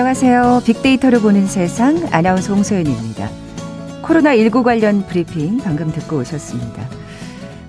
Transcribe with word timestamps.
안녕하세요. 0.00 0.62
빅데이터를 0.64 1.20
보는 1.20 1.46
세상 1.46 2.08
아나운서 2.10 2.54
홍소연입니다. 2.54 3.28
코로나19 4.02 4.62
관련 4.62 5.06
브리핑 5.06 5.58
방금 5.58 5.92
듣고 5.92 6.16
오셨습니다. 6.16 6.88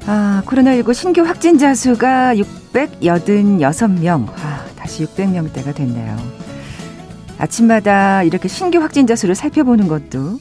아, 0.07 0.41
코로나19 0.45 0.93
신규 0.93 1.23
확진자 1.23 1.75
수가 1.75 2.35
686명. 2.35 4.29
아, 4.29 4.65
다시 4.77 5.05
600명대가 5.05 5.75
됐네요. 5.75 6.17
아침마다 7.37 8.23
이렇게 8.23 8.47
신규 8.47 8.79
확진자 8.79 9.17
수를 9.17 9.35
살펴보는 9.35 9.89
것도 9.89 10.39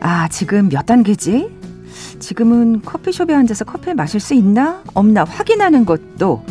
아, 0.00 0.28
지금 0.28 0.68
몇 0.68 0.84
단계지? 0.84 1.48
지금은 2.18 2.82
커피숍에 2.82 3.34
앉아서 3.34 3.64
커피를 3.64 3.94
마실 3.94 4.20
수 4.20 4.34
있나? 4.34 4.82
없나? 4.92 5.24
확인하는 5.24 5.86
것도 5.86 6.44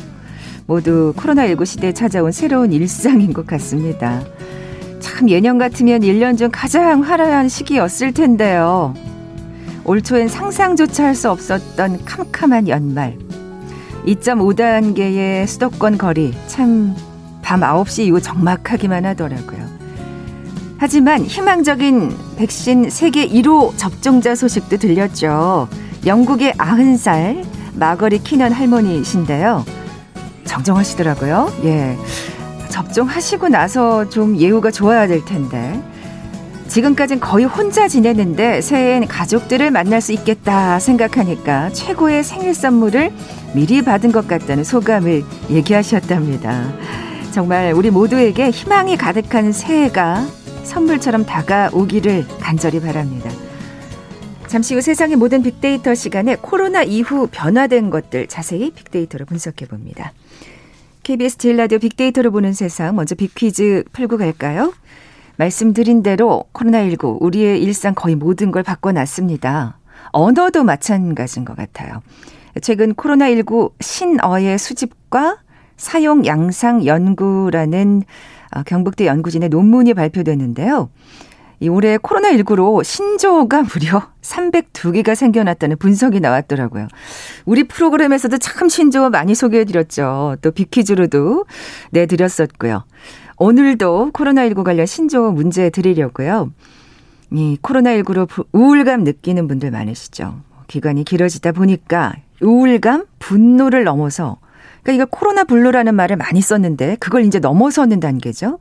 모두 0.66 1.14
코로나19 1.16 1.64
시대에 1.64 1.94
찾아온 1.94 2.32
새로운 2.32 2.74
일상인 2.74 3.34
것 3.34 3.46
같습니다. 3.46 4.24
참 5.08 5.30
예년 5.30 5.58
같으면 5.58 6.02
1년 6.02 6.38
중 6.38 6.50
가장 6.52 7.02
화려한 7.02 7.48
시기였을 7.48 8.14
텐데요. 8.14 8.94
올 9.86 10.02
초엔 10.02 10.28
상상조차 10.28 11.06
할 11.06 11.16
수 11.16 11.30
없었던 11.32 12.04
캄캄한 12.04 12.68
연말. 12.68 13.18
2.5단계의 14.06 15.48
수도권 15.48 15.98
거리 15.98 16.34
참 16.48 16.94
밤 17.42 17.62
9시 17.62 18.04
이후 18.08 18.20
적막하기만 18.20 19.06
하더라고요. 19.06 19.66
하지만 20.78 21.24
희망적인 21.24 22.14
백신 22.38 22.90
세계 22.90 23.26
1호 23.26 23.78
접종자 23.78 24.36
소식도 24.36 24.76
들렸죠. 24.78 25.70
영국의 26.06 26.54
90살 26.56 27.46
마거리 27.76 28.20
키넌 28.20 28.52
할머니신데요. 28.52 29.64
정정하시더라고요. 30.44 31.54
예. 31.64 31.98
접종하시고 32.78 33.50
나서 33.50 34.08
좀 34.08 34.38
예후가 34.38 34.70
좋아야 34.70 35.08
될 35.08 35.26
텐데. 35.26 35.82
지금까진 36.68 37.20
거의 37.20 37.46
혼자 37.46 37.88
지내는데 37.88 38.62
새해엔 38.62 39.08
가족들을 39.08 39.72
만날 39.72 40.00
수 40.02 40.12
있겠다 40.12 40.78
생각하니까 40.80 41.72
최고의 41.72 42.24
생일 42.24 42.54
선물을 42.54 43.12
미리 43.54 43.82
받은 43.82 44.12
것 44.12 44.28
같다는 44.28 44.64
소감을 44.64 45.24
얘기하셨답니다. 45.50 46.72
정말 47.32 47.74
우리 47.74 47.90
모두에게 47.90 48.52
희망이 48.52 48.96
가득한 48.98 49.54
새해가 49.54 50.28
선물처럼 50.64 51.26
다가오기를 51.26 52.28
간절히 52.40 52.80
바랍니다. 52.80 53.32
잠시 54.48 54.76
후 54.76 54.82
세상의 54.82 55.16
모든 55.16 55.42
빅데이터 55.42 55.96
시간에 55.96 56.36
코로나 56.36 56.84
이후 56.84 57.28
변화된 57.32 57.90
것들 57.90 58.28
자세히 58.28 58.72
빅데이터로 58.72 59.26
분석해 59.26 59.66
봅니다. 59.66 60.12
KBS 61.08 61.38
제일 61.38 61.56
라디오 61.56 61.80
빅데이터로 61.80 62.32
보는 62.32 62.52
세상 62.52 62.98
먼저 62.98 63.16
빅퀴즈 63.16 63.86
풀고 63.94 64.18
갈까요? 64.18 64.74
말씀드린 65.38 66.04
대로 66.04 66.44
코로나19 66.52 67.22
우리의 67.22 67.64
일상 67.64 67.96
거의 67.96 68.18
모든 68.18 68.52
걸 68.52 68.62
바꿔놨습니다. 68.62 69.80
언어도 70.12 70.66
마찬가지인 70.66 71.46
것 71.46 71.56
같아요. 71.56 72.02
최근 72.62 72.94
코로나19 72.94 73.72
신어의 73.80 74.58
수집과 74.58 75.38
사용 75.78 76.26
양상 76.26 76.86
연구라는 76.86 78.04
어, 78.54 78.64
경북대 78.64 79.06
연구진의 79.06 79.48
논문이 79.48 79.94
발표됐는데요. 79.94 80.90
이 81.60 81.70
올해 81.70 81.98
코로나19로 81.98 82.84
신조어가 82.84 83.64
무려 83.64 84.10
302개가 84.22 85.16
생겨났다는 85.16 85.78
분석이 85.78 86.20
나왔더라고요. 86.20 86.88
우리 87.46 87.64
프로그램에서도 87.64 88.38
참 88.38 88.70
신조어 88.70 89.10
많이 89.10 89.34
소개해드렸죠. 89.34 90.38
또 90.42 90.52
빅퀴즈로도 90.52 91.46
내드렸었고요. 91.92 92.84
오늘도 93.38 94.12
코로나19 94.14 94.64
관련 94.64 94.86
신조어 94.86 95.32
문제 95.32 95.70
드리려고요. 95.70 96.52
이 97.32 97.58
코로나19로 97.62 98.28
우울감 98.52 99.04
느끼는 99.04 99.48
분들 99.48 99.72
많으시죠. 99.72 100.42
기간이 100.68 101.04
길어지다 101.04 101.54
보니까 101.54 102.14
우울감, 102.42 103.06
분노를 103.20 103.84
넘어서 103.84 104.38
그러니까 104.84 105.04
이거 105.04 105.18
코로나 105.18 105.44
블루라는 105.44 105.96
말을 105.96 106.18
많이 106.18 106.40
썼는데 106.40 106.98
그걸 107.00 107.26
이제 107.26 107.40
넘어서는 107.40 108.00
단계죠. 108.00 108.60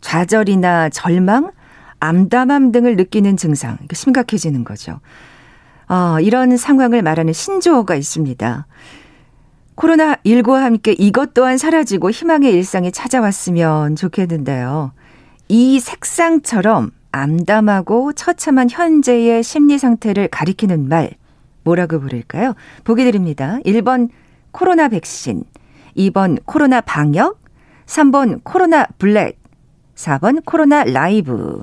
좌절이나 0.00 0.88
절망, 0.88 1.50
암담함 2.00 2.72
등을 2.72 2.96
느끼는 2.96 3.36
증상, 3.36 3.78
심각해지는 3.92 4.64
거죠. 4.64 5.00
어, 5.88 6.18
이런 6.20 6.56
상황을 6.56 7.02
말하는 7.02 7.32
신조어가 7.32 7.94
있습니다. 7.94 8.66
코로나19와 9.76 10.60
함께 10.60 10.92
이것 10.92 11.34
또한 11.34 11.58
사라지고 11.58 12.10
희망의 12.10 12.52
일상이 12.52 12.92
찾아왔으면 12.92 13.96
좋겠는데요. 13.96 14.92
이 15.48 15.80
색상처럼 15.80 16.92
암담하고 17.12 18.12
처참한 18.12 18.68
현재의 18.70 19.42
심리 19.42 19.78
상태를 19.78 20.28
가리키는 20.28 20.88
말, 20.88 21.10
뭐라고 21.64 21.98
부를까요? 21.98 22.54
보기 22.84 23.04
드립니다. 23.04 23.58
1번 23.64 24.10
코로나 24.52 24.88
백신, 24.88 25.44
2번 25.96 26.38
코로나 26.44 26.80
방역, 26.80 27.40
3번 27.86 28.44
코로나 28.44 28.86
블랙, 28.98 29.38
4번 29.96 30.44
코로나 30.44 30.84
라이브. 30.84 31.62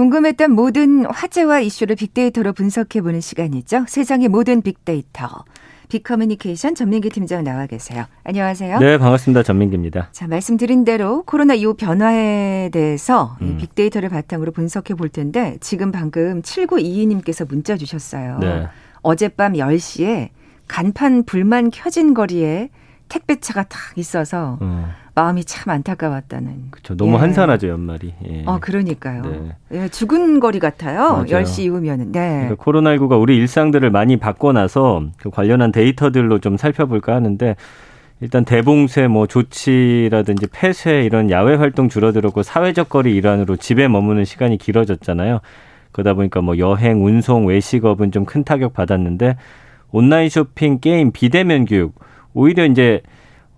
궁금했던 0.00 0.52
모든 0.52 1.04
화제와 1.04 1.60
이슈를 1.60 1.94
빅데이터로 1.94 2.54
분석해보는 2.54 3.20
시간이죠. 3.20 3.84
세상의 3.86 4.28
모든 4.28 4.62
빅데이터. 4.62 5.44
빅커뮤니케이션 5.90 6.74
전민기 6.74 7.10
팀장 7.10 7.44
나와 7.44 7.66
계세요. 7.66 8.06
안녕하세요. 8.24 8.78
네, 8.78 8.96
반갑습니다. 8.96 9.42
전민기입니다. 9.42 10.08
자, 10.12 10.26
말씀드린 10.26 10.86
대로 10.86 11.22
코로나 11.24 11.52
이후 11.52 11.74
변화에 11.74 12.70
대해서 12.72 13.36
음. 13.42 13.58
빅데이터를 13.58 14.08
바탕으로 14.08 14.52
분석해 14.52 14.94
볼 14.94 15.10
텐데 15.10 15.58
지금 15.60 15.92
방금 15.92 16.40
7922님께서 16.40 17.46
문자 17.46 17.76
주셨어요. 17.76 18.38
네. 18.38 18.68
어젯밤 19.02 19.52
10시에 19.52 20.30
간판 20.66 21.24
불만 21.24 21.70
켜진 21.70 22.14
거리에 22.14 22.70
택배차가 23.10 23.64
딱 23.64 23.78
있어서 23.96 24.56
음. 24.62 24.86
마음이 25.14 25.44
참 25.44 25.70
안타까웠다는. 25.72 26.70
그렇죠. 26.70 26.96
너무 26.96 27.14
예. 27.14 27.20
한산하죠 27.20 27.68
연말이. 27.68 28.14
예. 28.28 28.44
아 28.46 28.58
그러니까요. 28.60 29.22
네. 29.22 29.56
예, 29.72 29.88
죽은 29.88 30.40
거리 30.40 30.58
같아요. 30.58 31.00
맞아요. 31.12 31.24
10시 31.24 31.62
이후면은. 31.64 32.12
네. 32.12 32.46
그러니까 32.48 32.64
코로나19가 32.64 33.20
우리 33.20 33.36
일상들을 33.36 33.90
많이 33.90 34.16
바꿔놔서 34.16 35.02
그 35.18 35.30
관련한 35.30 35.72
데이터들로 35.72 36.38
좀 36.38 36.56
살펴볼까 36.56 37.14
하는데 37.14 37.56
일단 38.20 38.44
대봉쇄 38.44 39.08
뭐 39.08 39.26
조치라든지 39.26 40.46
폐쇄 40.52 41.02
이런 41.04 41.30
야외 41.30 41.54
활동 41.54 41.88
줄어들었고 41.88 42.42
사회적 42.42 42.88
거리 42.90 43.14
일환으로 43.16 43.56
집에 43.56 43.88
머무는 43.88 44.24
시간이 44.24 44.58
길어졌잖아요. 44.58 45.40
그러다 45.92 46.14
보니까 46.14 46.40
뭐 46.40 46.58
여행, 46.58 47.04
운송, 47.04 47.46
외식업은 47.46 48.12
좀 48.12 48.24
큰 48.26 48.44
타격 48.44 48.74
받았는데 48.74 49.36
온라인 49.90 50.28
쇼핑, 50.28 50.78
게임, 50.80 51.10
비대면 51.10 51.64
교육 51.64 51.94
오히려 52.34 52.64
이제 52.64 53.00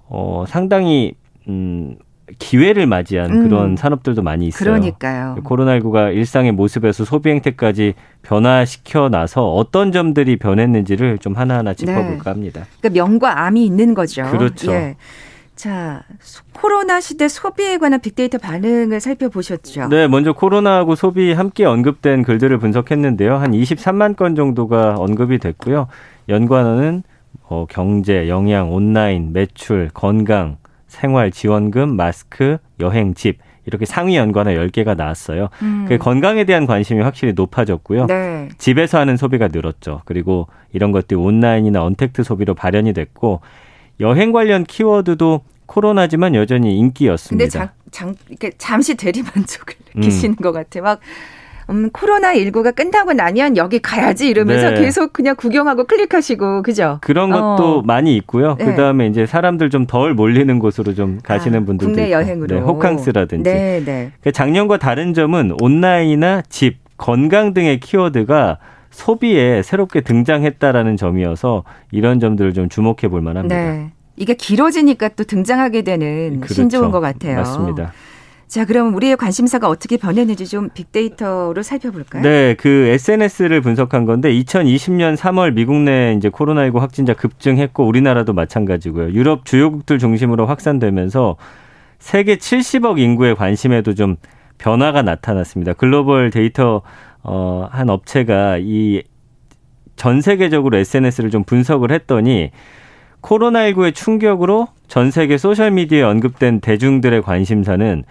어 0.09 0.45
상당히 0.47 1.15
음, 1.49 1.97
기회를 2.39 2.87
맞이한 2.87 3.31
음. 3.31 3.49
그런 3.49 3.77
산업들도 3.77 4.23
많이 4.23 4.47
있어요. 4.47 4.71
그러니까요. 4.71 5.37
코로나19가 5.45 6.15
일상의 6.15 6.53
모습에서 6.53 7.05
소비 7.05 7.31
행태까지 7.31 7.95
변화시켜 8.23 9.09
나서 9.09 9.53
어떤 9.53 9.93
점들이 9.93 10.37
변했는지를 10.37 11.19
좀 11.19 11.35
하나하나 11.35 11.75
짚어볼까 11.75 12.25
네. 12.25 12.31
합니다. 12.31 12.67
그러니까 12.81 13.03
명과 13.03 13.47
암이 13.47 13.65
있는 13.65 13.95
거죠. 13.95 14.23
그렇죠. 14.31 14.73
예. 14.73 14.97
자, 15.55 16.03
코로나 16.53 17.01
시대 17.01 17.29
소비에 17.29 17.77
관한 17.79 18.01
빅데이터 18.01 18.39
반응을 18.39 19.01
살펴보셨죠? 19.01 19.89
네, 19.89 20.09
먼저 20.09 20.33
코로나하고 20.33 20.95
소비 20.95 21.33
함께 21.33 21.65
언급된 21.65 22.23
글들을 22.23 22.57
분석했는데요. 22.59 23.37
한 23.37 23.53
23만 23.53 24.17
건 24.17 24.35
정도가 24.35 24.95
언급이 24.97 25.39
됐고요. 25.39 25.89
연관어는 26.29 27.03
어, 27.49 27.67
경제, 27.69 28.29
영양, 28.29 28.73
온라인, 28.73 29.33
매출, 29.33 29.91
건강, 29.93 30.57
생활 30.93 31.31
지원금, 31.31 31.97
마스크, 31.97 32.59
여행, 32.79 33.15
집 33.15 33.39
이렇게 33.65 33.87
상위 33.87 34.17
연관어 34.17 34.51
10개가 34.51 34.97
나왔어요. 34.97 35.49
음. 35.63 35.87
그 35.89 35.97
건강에 35.97 36.45
대한 36.45 36.67
관심이 36.67 37.01
확실히 37.01 37.33
높아졌고요. 37.33 38.07
네. 38.07 38.49
집에서 38.59 38.99
하는 38.99 39.17
소비가 39.17 39.49
늘었죠. 39.49 40.03
그리고 40.05 40.49
이런 40.73 40.93
것들이 40.93 41.19
온라인이나 41.19 41.83
언택트 41.83 42.25
소비로 42.25 42.55
발현이 42.55 42.93
됐고 42.93 43.41
여행 44.01 44.33
관련 44.33 44.65
키워드도 44.65 45.43
코로나지만 45.67 46.35
여전히 46.35 46.77
인기였습니다. 46.77 47.43
근데 47.43 47.49
장, 47.49 47.69
장, 47.91 48.15
이렇게 48.29 48.51
잠시 48.59 48.95
대리만족을 48.95 49.75
느끼시는 49.95 50.37
음. 50.39 50.43
것 50.43 50.53
같아요. 50.53 50.83
막 50.83 51.01
음, 51.71 51.91
코로나19가 51.91 52.75
끝나고 52.75 53.13
나면 53.13 53.57
여기 53.57 53.79
가야지 53.79 54.29
이러면서 54.29 54.71
네. 54.71 54.81
계속 54.81 55.13
그냥 55.13 55.37
구경하고 55.37 55.85
클릭하시고, 55.85 56.63
그죠? 56.63 56.99
그런 57.03 57.31
것도 57.31 57.79
어. 57.79 57.83
많이 57.83 58.17
있고요. 58.17 58.57
네. 58.59 58.65
그 58.65 58.75
다음에 58.75 59.07
이제 59.07 59.27
사람들 59.27 59.71
좀 59.71 59.87
덜 59.87 60.15
몰리는 60.15 60.59
곳으로 60.59 60.95
좀 60.95 61.19
가시는 61.23 61.63
아, 61.63 61.65
분들도 61.65 61.93
국내 61.93 62.05
있고. 62.09 62.13
여행으로. 62.13 62.55
네, 62.57 62.61
호캉스라든지. 62.63 63.51
네, 63.51 63.83
네. 63.85 64.13
그 64.23 64.33
작년과 64.33 64.79
다른 64.79 65.13
점은 65.13 65.55
온라인이나 65.61 66.43
집, 66.49 66.79
건강 66.97 67.53
등의 67.53 67.81
키워드가 67.81 68.59
소비에 68.91 69.63
새롭게 69.63 70.03
등장했다라는 70.03 70.97
점이어서 70.97 71.65
이런 71.91 72.21
점들을 72.21 72.53
좀 72.55 72.69
주목해 72.69 73.09
볼 73.11 73.21
만합니다. 73.23 73.55
네. 73.55 73.91
이게 74.17 74.35
길어지니까 74.35 75.09
또 75.09 75.25
등장하게 75.25 75.83
되는 75.83 76.37
그렇죠. 76.41 76.55
신조어인 76.55 76.91
것 76.91 77.01
같아요. 77.01 77.37
맞습니다. 77.37 77.93
자, 78.53 78.67
그럼 78.67 78.95
우리의 78.95 79.17
관심사가 79.17 79.67
어떻게 79.67 79.97
변했는지 79.97 80.47
좀 80.47 80.69
빅데이터로 80.69 81.63
살펴볼까요? 81.63 82.23
네, 82.23 82.55
그 82.59 82.69
SNS를 82.69 83.63
분석한 83.63 84.05
건데 84.05 84.31
2020년 84.31 85.17
3월 85.17 85.55
미국 85.55 85.77
내 85.77 86.15
이제 86.19 86.29
코로나19 86.29 86.79
확진자 86.79 87.15
급증했고 87.15 87.87
우리나라도 87.87 88.35
마찬가지고요. 88.35 89.13
유럽 89.13 89.47
주요국들 89.47 89.99
중심으로 89.99 90.45
확산되면서 90.45 91.37
세계 91.99 92.37
70억 92.37 92.99
인구의 92.99 93.37
관심에도 93.37 93.95
좀 93.95 94.17
변화가 94.59 95.01
나타났습니다. 95.01 95.73
글로벌 95.73 96.31
데이터 96.31 96.83
어, 97.23 97.69
한 97.71 97.89
업체가 97.89 98.59
이 98.61 99.03
전 99.97 100.21
세계적으로 100.21 100.79
SNS를 100.79 101.31
좀 101.31 101.45
분석을 101.45 101.93
했더니 101.93 102.51
코로나19의 103.23 103.95
충격으로 103.95 104.67
전 104.89 105.11
세계 105.11 105.39
소셜미디어에 105.39 106.03
언급된 106.03 106.61
대중들의 106.61 107.23
관심사는 107.23 108.03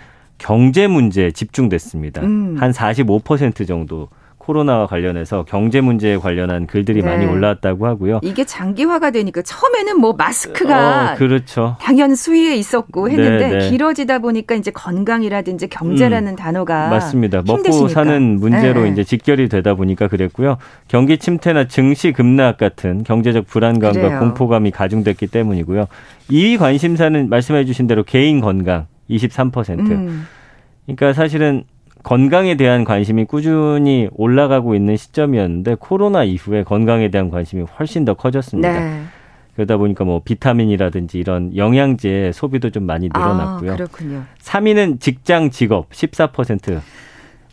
경제 0.41 0.87
문제에 0.87 1.31
집중됐습니다. 1.31 2.21
음. 2.21 2.55
한 2.59 2.71
45% 2.71 3.67
정도 3.67 4.09
코로나와 4.39 4.87
관련해서 4.87 5.45
경제 5.47 5.81
문제에 5.81 6.17
관련한 6.17 6.65
글들이 6.65 7.03
네. 7.03 7.07
많이 7.07 7.27
올라왔다고 7.27 7.85
하고요. 7.85 8.21
이게 8.23 8.43
장기화가 8.43 9.11
되니까 9.11 9.43
처음에는 9.43 9.99
뭐 9.99 10.13
마스크가 10.13 11.13
어, 11.13 11.15
그렇죠. 11.15 11.77
당연 11.79 12.15
수위에 12.15 12.55
있었고 12.55 13.11
했는데 13.11 13.49
네, 13.49 13.57
네. 13.59 13.69
길어지다 13.69 14.17
보니까 14.17 14.55
이제 14.55 14.71
건강이라든지 14.71 15.67
경제라는 15.67 16.31
음, 16.31 16.35
단어가 16.35 16.89
맞습니다. 16.89 17.43
힘드시니까. 17.45 17.71
먹고 17.71 17.87
사는 17.87 18.39
문제로 18.39 18.81
네. 18.81 18.89
이제 18.89 19.03
직결이 19.03 19.47
되다 19.47 19.75
보니까 19.75 20.07
그랬고요. 20.07 20.57
경기 20.87 21.19
침체나 21.19 21.67
증시 21.67 22.11
급락 22.11 22.57
같은 22.57 23.03
경제적 23.03 23.45
불안감과 23.45 23.91
그래요. 23.91 24.19
공포감이 24.19 24.71
가중됐기 24.71 25.27
때문이고요. 25.27 25.85
2위 26.31 26.57
관심사는 26.57 27.29
말씀해 27.29 27.65
주신 27.65 27.85
대로 27.85 28.03
개인 28.03 28.41
건강 28.41 28.87
23%. 29.11 29.79
음. 29.91 30.25
그러니까 30.85 31.13
사실은 31.13 31.63
건강에 32.03 32.55
대한 32.55 32.83
관심이 32.83 33.25
꾸준히 33.25 34.09
올라가고 34.13 34.75
있는 34.75 34.97
시점이었는데 34.97 35.75
코로나 35.79 36.23
이후에 36.23 36.63
건강에 36.63 37.11
대한 37.11 37.29
관심이 37.29 37.63
훨씬 37.63 38.05
더 38.05 38.15
커졌습니다. 38.15 38.71
네. 38.71 39.03
그러다 39.55 39.77
보니까 39.77 40.05
뭐 40.05 40.21
비타민이라든지 40.23 41.19
이런 41.19 41.55
영양제 41.55 42.31
소비도 42.33 42.69
좀 42.71 42.85
많이 42.85 43.09
아, 43.13 43.19
늘어났고요. 43.19 43.73
아, 43.73 43.75
그렇군요. 43.75 44.23
3위는 44.39 44.99
직장 44.99 45.49
직업 45.51 45.89
14%. 45.91 46.79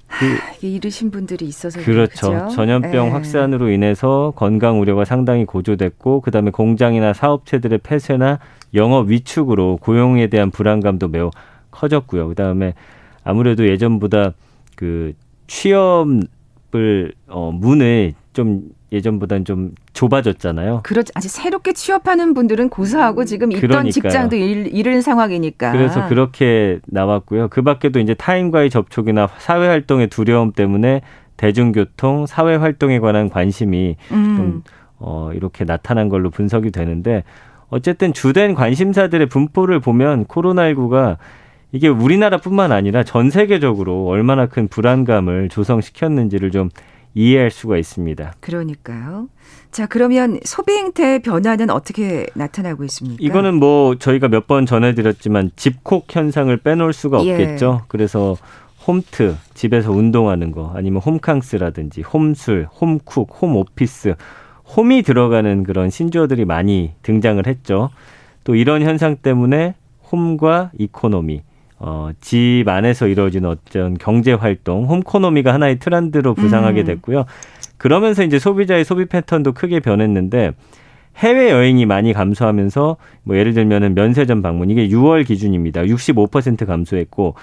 그, 0.09 0.25
이게 0.59 0.69
이르신 0.77 1.11
분들이 1.11 1.47
있어서 1.47 1.81
그렇죠. 1.81 2.31
그렇죠? 2.31 2.55
전염병 2.55 2.91
네. 2.91 3.11
확산으로 3.11 3.71
인해서 3.71 4.33
건강 4.37 4.81
우려가 4.81 5.05
상당히 5.05 5.45
고조됐고 5.45 6.23
그다음에 6.23 6.51
공장이나 6.51 7.13
사업체들의 7.13 7.79
폐쇄나 7.83 8.39
영업 8.75 9.09
위축으로 9.09 9.79
고용에 9.81 10.29
대한 10.29 10.51
불안감도 10.51 11.09
매우 11.09 11.31
커졌고요. 11.71 12.29
그다음에 12.29 12.75
아무래도 13.23 13.69
예전보다 13.69 14.33
그 14.77 15.13
취업을 15.47 17.13
어 17.29 17.53
문을 17.53 18.15
좀 18.33 18.63
예전보다는 18.91 19.45
좀 19.45 19.73
좁아졌잖아요. 19.93 20.81
그렇죠. 20.83 21.13
아직 21.15 21.29
새롭게 21.29 21.73
취업하는 21.73 22.35
분들은 22.35 22.71
고사하고 22.71 23.25
지금 23.25 23.53
있던 23.53 23.61
그러니까요. 23.61 23.91
직장도 23.93 24.37
잃, 24.37 24.75
잃은 24.75 25.03
상황이니까. 25.03 25.73
그래서 25.73 26.09
그렇게 26.09 26.81
나왔고요. 26.87 27.49
그 27.49 27.63
밖에도 27.63 28.01
이제 28.01 28.15
타인과의 28.15 28.71
접촉이나 28.71 29.29
사회 29.39 29.67
활동의 29.67 30.09
두려움 30.09 30.53
때문에 30.53 31.03
대중교통, 31.37 32.27
사회 32.27 32.57
활동에 32.57 32.99
관한 32.99 33.29
관심이 33.29 33.97
음. 34.11 34.37
좀 34.37 34.63
어, 34.99 35.31
이렇게 35.35 35.65
나타난 35.65 36.09
걸로 36.09 36.31
분석이 36.31 36.71
되는데 36.71 37.25
어쨌든 37.69 38.13
주된 38.13 38.55
관심사들의 38.55 39.29
분포를 39.29 39.81
보면 39.81 40.25
코로나19가 40.25 41.19
이게 41.71 41.89
우리나라뿐만 41.89 42.73
아니라 42.73 43.05
전 43.05 43.31
세계적으로 43.31 44.07
얼마나 44.07 44.47
큰 44.47 44.69
불안감을 44.69 45.51
조성시켰는지를 45.51 46.51
좀 46.51 46.71
이해할 47.15 47.51
수가 47.51 47.77
있습니다. 47.79 48.35
그러니까요. 48.41 49.29
자, 49.71 49.87
그러면 49.87 50.39
소비 50.45 50.73
행태의 50.73 51.23
변화는 51.23 51.71
어떻게 51.71 52.27
나타나고 52.35 52.85
있습니까? 52.85 53.19
이거는 53.21 53.55
뭐 53.55 53.97
저희가 53.97 54.29
몇 54.29 54.47
번 54.47 54.65
전해드렸지만 54.67 55.51
집콕 55.57 56.07
현상을 56.09 56.57
빼놓을 56.59 56.93
수가 56.93 57.25
예. 57.25 57.33
없겠죠. 57.33 57.81
예. 57.83 57.85
그래서 57.89 58.37
홈트, 58.87 59.37
집에서 59.53 59.93
운동하는 59.93 60.53
거, 60.53 60.73
아니면 60.75 61.03
홈캉스라든지 61.03 62.01
홈술, 62.03 62.67
홈쿡, 62.81 63.29
홈오피스, 63.43 64.15
home이 64.77 65.03
들어가는 65.03 65.65
그런 65.65 65.91
신조어들이 65.91 66.45
많이 66.47 66.93
등장을 67.03 67.47
했죠. 67.47 67.91
또 68.45 68.55
이런 68.55 68.81
현상 68.83 69.17
때문에 69.17 69.75
home과 70.11 70.71
economy, 70.79 71.43
어, 71.81 72.11
집 72.21 72.65
안에서 72.67 73.07
이루어지는 73.07 73.49
어떤 73.49 73.97
경제 73.97 74.33
활동, 74.33 74.87
홈코노미가 74.87 75.55
하나의 75.55 75.79
트렌드로 75.79 76.35
부상하게 76.35 76.81
음. 76.81 76.87
됐고요. 76.87 77.25
그러면서 77.77 78.25
이제 78.25 78.39
소비자의 78.39 78.85
소비 78.85 79.07
패턴도 79.07 79.53
크게 79.53 79.81
변했는데 79.81 80.53
해외 81.17 81.51
여행이 81.51 81.87
많이 81.87 82.13
감소하면서 82.13 82.97
뭐 83.23 83.37
예를 83.37 83.55
들면은 83.55 83.95
면세점 83.95 84.43
방문 84.43 84.71
이게 84.71 84.89
6월 84.89 85.27
기준입니다. 85.27 85.83
65% 85.83 86.67
감소했고 86.67 87.35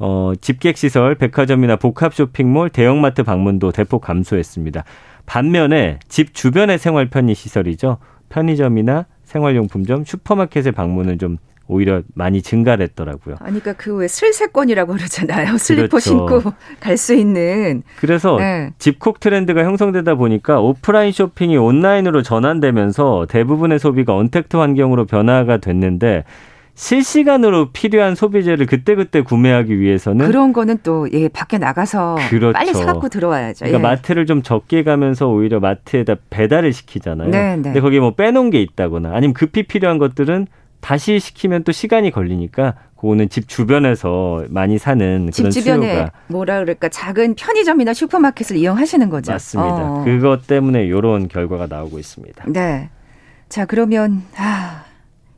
어, 0.00 0.32
집객 0.40 0.76
시설, 0.76 1.16
백화점이나 1.16 1.76
복합 1.76 2.14
쇼핑몰, 2.14 2.70
대형마트 2.70 3.24
방문도 3.24 3.72
대폭 3.72 4.02
감소했습니다. 4.02 4.84
반면에 5.26 5.98
집 6.08 6.34
주변의 6.34 6.78
생활 6.78 7.10
편의 7.10 7.34
시설이죠. 7.34 7.98
편의점이나 8.28 9.06
생활용품점, 9.24 10.04
슈퍼마켓의 10.04 10.72
방문은 10.72 11.18
좀 11.18 11.38
오히려 11.68 12.02
많이 12.14 12.42
증가를 12.42 12.82
했더라고요. 12.84 13.36
아니, 13.40 13.60
그러니까 13.60 13.74
그왜 13.74 14.08
슬세권이라고 14.08 14.94
그러잖아요. 14.94 15.58
슬리퍼 15.58 15.88
그렇죠. 15.98 16.00
신고 16.00 16.42
갈 16.80 16.96
수 16.96 17.14
있는. 17.14 17.82
그래서 18.00 18.36
네. 18.38 18.72
집콕 18.78 19.20
트렌드가 19.20 19.62
형성되다 19.62 20.16
보니까 20.16 20.60
오프라인 20.60 21.12
쇼핑이 21.12 21.56
온라인으로 21.56 22.22
전환되면서 22.22 23.26
대부분의 23.28 23.78
소비가 23.78 24.16
언택트 24.16 24.56
환경으로 24.56 25.04
변화가 25.04 25.58
됐는데 25.58 26.24
실시간으로 26.74 27.70
필요한 27.72 28.14
소비재를 28.14 28.66
그때그때 28.66 29.20
구매하기 29.22 29.80
위해서는 29.80 30.26
그런 30.26 30.52
거는 30.52 30.78
또 30.84 31.08
예, 31.12 31.28
밖에 31.28 31.58
나가서 31.58 32.16
그렇죠. 32.30 32.52
빨리 32.52 32.72
사갖고 32.72 33.08
들어와야죠. 33.08 33.64
그러니까 33.64 33.78
예. 33.78 33.82
마트를 33.94 34.26
좀 34.26 34.42
적게 34.42 34.84
가면서 34.84 35.28
오히려 35.28 35.58
마트에다 35.58 36.14
배달을 36.30 36.72
시키잖아요. 36.72 37.30
네, 37.30 37.56
네. 37.56 37.62
근데 37.62 37.80
거기에 37.80 37.98
뭐 37.98 38.14
빼놓은 38.14 38.50
게 38.50 38.60
있다거나 38.62 39.10
아니면 39.12 39.34
급히 39.34 39.64
필요한 39.64 39.98
것들은 39.98 40.46
다시 40.80 41.18
시키면 41.18 41.64
또 41.64 41.72
시간이 41.72 42.10
걸리니까 42.10 42.74
그거는 42.96 43.28
집 43.28 43.48
주변에서 43.48 44.44
많이 44.48 44.78
사는 44.78 45.30
그런 45.32 45.50
집 45.50 45.60
주변에 45.60 45.92
수요가 45.92 46.12
뭐라 46.26 46.60
그럴까 46.60 46.88
작은 46.88 47.36
편의점이나 47.36 47.94
슈퍼마켓을 47.94 48.56
이용하시는 48.56 49.08
거죠. 49.08 49.32
맞습니다. 49.32 49.74
어. 49.74 50.04
그것 50.04 50.46
때문에 50.46 50.84
이런 50.84 51.28
결과가 51.28 51.66
나오고 51.68 51.98
있습니다. 51.98 52.44
네. 52.48 52.90
자 53.48 53.64
그러면 53.64 54.22
아 54.36 54.84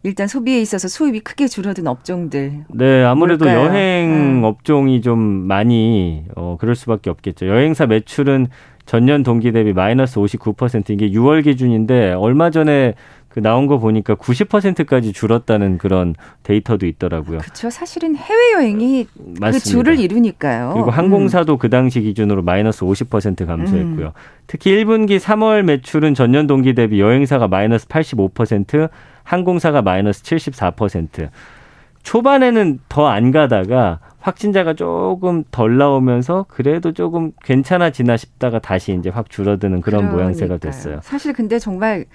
일단 0.02 0.26
소비에 0.26 0.60
있어서 0.60 0.88
수입이 0.88 1.20
크게 1.20 1.46
줄어든 1.46 1.86
업종들. 1.86 2.64
네, 2.70 3.04
아무래도 3.04 3.44
뭘까요? 3.44 3.66
여행 3.68 4.40
네. 4.40 4.46
업종이 4.46 5.02
좀 5.02 5.18
많이 5.18 6.24
어 6.36 6.56
그럴 6.58 6.74
수밖에 6.74 7.10
없겠죠. 7.10 7.46
여행사 7.46 7.86
매출은 7.86 8.46
전년 8.86 9.22
동기 9.22 9.52
대비 9.52 9.72
마이너스 9.72 10.18
59% 10.18 10.90
이게 10.90 11.10
6월 11.10 11.44
기준인데 11.44 12.12
얼마 12.14 12.50
전에 12.50 12.94
그 13.30 13.38
나온 13.38 13.68
거 13.68 13.78
보니까 13.78 14.16
90%까지 14.16 15.12
줄었다는 15.12 15.78
그런 15.78 16.14
데이터도 16.42 16.84
있더라고요. 16.86 17.38
그렇죠. 17.38 17.70
사실은 17.70 18.16
해외 18.16 18.52
여행이 18.54 19.06
그 19.40 19.58
줄을 19.60 20.00
이루니까요. 20.00 20.72
그리고 20.74 20.90
항공사도 20.90 21.54
음. 21.54 21.58
그 21.58 21.70
당시 21.70 22.00
기준으로 22.00 22.42
마이너스 22.42 22.84
50% 22.84 23.46
감소했고요. 23.46 24.06
음. 24.08 24.12
특히 24.48 24.72
1분기 24.74 25.20
3월 25.20 25.62
매출은 25.62 26.14
전년 26.14 26.48
동기 26.48 26.74
대비 26.74 27.00
여행사가 27.00 27.46
마이너스 27.46 27.86
85%, 27.86 28.90
항공사가 29.22 29.80
마이너스 29.80 30.24
74%. 30.24 31.28
초반에는 32.02 32.80
더 32.88 33.06
안 33.06 33.30
가다가 33.30 34.00
확진자가 34.18 34.74
조금 34.74 35.44
덜 35.50 35.78
나오면서 35.78 36.46
그래도 36.48 36.92
조금 36.92 37.30
괜찮아지나 37.44 38.16
싶다가 38.16 38.58
다시 38.58 38.92
이제 38.98 39.08
확 39.08 39.30
줄어드는 39.30 39.82
그런 39.82 40.00
그러니까요. 40.02 40.16
모양새가 40.16 40.56
됐어요. 40.58 40.98
사실 41.02 41.32
근데 41.32 41.58
정말 41.58 42.06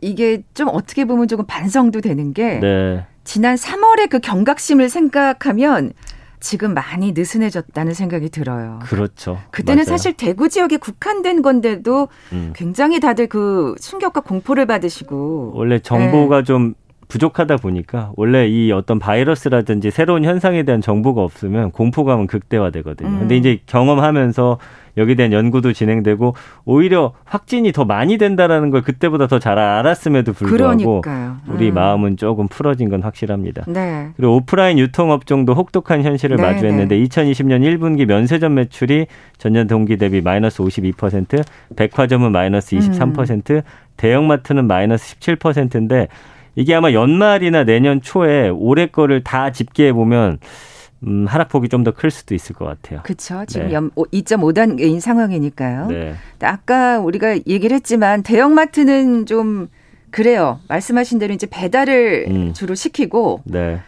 이게 0.00 0.42
좀 0.54 0.68
어떻게 0.68 1.04
보면 1.04 1.28
조금 1.28 1.44
반성도 1.46 2.00
되는 2.00 2.32
게 2.32 2.60
네. 2.60 3.06
지난 3.24 3.56
3월에 3.56 4.08
그 4.08 4.20
경각심을 4.20 4.88
생각하면 4.88 5.92
지금 6.40 6.72
많이 6.72 7.12
느슨해졌다는 7.12 7.94
생각이 7.94 8.30
들어요. 8.30 8.78
그렇죠. 8.82 9.38
그때는 9.50 9.84
맞아요. 9.84 9.96
사실 9.96 10.12
대구 10.12 10.48
지역에 10.48 10.76
국한된 10.76 11.42
건데도 11.42 12.08
음. 12.32 12.52
굉장히 12.54 13.00
다들 13.00 13.26
그 13.26 13.74
충격과 13.80 14.20
공포를 14.20 14.66
받으시고 14.66 15.52
원래 15.54 15.80
정보가 15.80 16.38
네. 16.38 16.44
좀 16.44 16.74
부족하다 17.08 17.56
보니까 17.56 18.12
원래 18.16 18.46
이 18.46 18.70
어떤 18.70 18.98
바이러스라든지 18.98 19.90
새로운 19.90 20.24
현상에 20.24 20.62
대한 20.62 20.80
정보가 20.80 21.22
없으면 21.22 21.72
공포감은 21.72 22.26
극대화되거든요. 22.26 23.08
음. 23.08 23.18
근데 23.20 23.36
이제 23.36 23.60
경험하면서 23.66 24.58
여기에 24.98 25.14
대한 25.14 25.32
연구도 25.32 25.72
진행되고 25.72 26.34
오히려 26.66 27.12
확진이 27.24 27.72
더 27.72 27.84
많이 27.84 28.18
된다라는 28.18 28.70
걸 28.70 28.82
그때보다 28.82 29.26
더 29.26 29.38
잘 29.38 29.58
알았음에도 29.58 30.32
불구하고 30.32 31.00
그러니까요. 31.00 31.36
우리 31.48 31.68
음. 31.70 31.74
마음은 31.74 32.16
조금 32.16 32.48
풀어진 32.48 32.88
건 32.88 33.02
확실합니다. 33.02 33.64
네. 33.68 34.10
그리고 34.16 34.36
오프라인 34.36 34.78
유통업종도 34.78 35.54
혹독한 35.54 36.02
현실을 36.02 36.36
네, 36.36 36.42
마주했는데 36.42 36.96
네. 36.96 37.04
2020년 37.04 37.62
1분기 37.62 38.04
면세점 38.04 38.54
매출이 38.54 39.06
전년 39.38 39.66
동기 39.68 39.96
대비 39.96 40.20
마이너스 40.20 40.62
52%, 40.62 41.44
백화점은 41.76 42.32
마이너스 42.32 42.76
23%, 42.76 43.50
음. 43.56 43.60
대형마트는 43.96 44.66
마이너스 44.66 45.16
17%인데 45.18 46.08
이게 46.56 46.74
아마 46.74 46.92
연말이나 46.92 47.64
내년 47.64 48.00
초에 48.00 48.48
올해 48.48 48.86
거를 48.86 49.22
다 49.22 49.52
집계해 49.52 49.92
보면 49.92 50.38
음, 51.06 51.26
하락폭이 51.28 51.68
좀 51.68 51.84
더 51.84 51.92
클 51.92 52.10
수도 52.10 52.34
있을 52.34 52.54
것 52.56 52.64
같아요. 52.64 53.00
그렇죠. 53.04 53.44
지금 53.46 53.68
네. 53.68 54.20
2.5단계인 54.20 55.00
상황이니까요. 55.00 55.86
네. 55.88 56.14
아까 56.42 56.98
우리가 56.98 57.36
얘기를 57.46 57.74
했지만 57.74 58.22
대형마트는 58.22 59.26
좀 59.26 59.68
그래요. 60.10 60.58
말씀하신 60.68 61.18
대로 61.18 61.34
이제 61.34 61.46
배달을 61.48 62.26
음. 62.28 62.52
주로 62.54 62.74
시키고 62.74 63.42
네. 63.44 63.80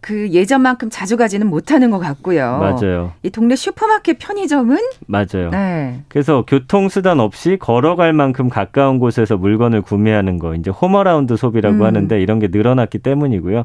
그 0.00 0.28
예전만큼 0.30 0.88
자주 0.90 1.16
가지는 1.16 1.48
못하는 1.48 1.90
것 1.90 1.98
같고요. 1.98 2.58
맞아요. 2.58 3.12
이 3.24 3.30
동네 3.30 3.56
슈퍼마켓 3.56 4.18
편의점은 4.20 4.76
맞아요. 5.06 5.50
네. 5.50 6.02
그래서 6.08 6.44
교통 6.46 6.88
수단 6.88 7.18
없이 7.18 7.56
걸어갈 7.58 8.12
만큼 8.12 8.48
가까운 8.48 8.98
곳에서 9.00 9.36
물건을 9.36 9.82
구매하는 9.82 10.38
거 10.38 10.54
이제 10.54 10.70
home 10.70 10.96
around 10.96 11.36
소비라고 11.36 11.78
음. 11.78 11.82
하는데 11.82 12.20
이런 12.20 12.38
게 12.38 12.48
늘어났기 12.48 12.98
때문이고요. 12.98 13.64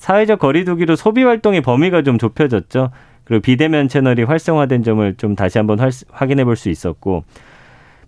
사회적 0.00 0.38
거리두기로 0.38 0.96
소비 0.96 1.22
활동의 1.24 1.60
범위가 1.60 2.02
좀 2.02 2.16
좁혀졌죠. 2.16 2.90
그리고 3.24 3.42
비대면 3.42 3.88
채널이 3.88 4.22
활성화된 4.22 4.82
점을 4.82 5.14
좀 5.16 5.36
다시 5.36 5.58
한번 5.58 5.78
확인해 6.10 6.42
볼 6.44 6.56
수 6.56 6.70
있었고 6.70 7.22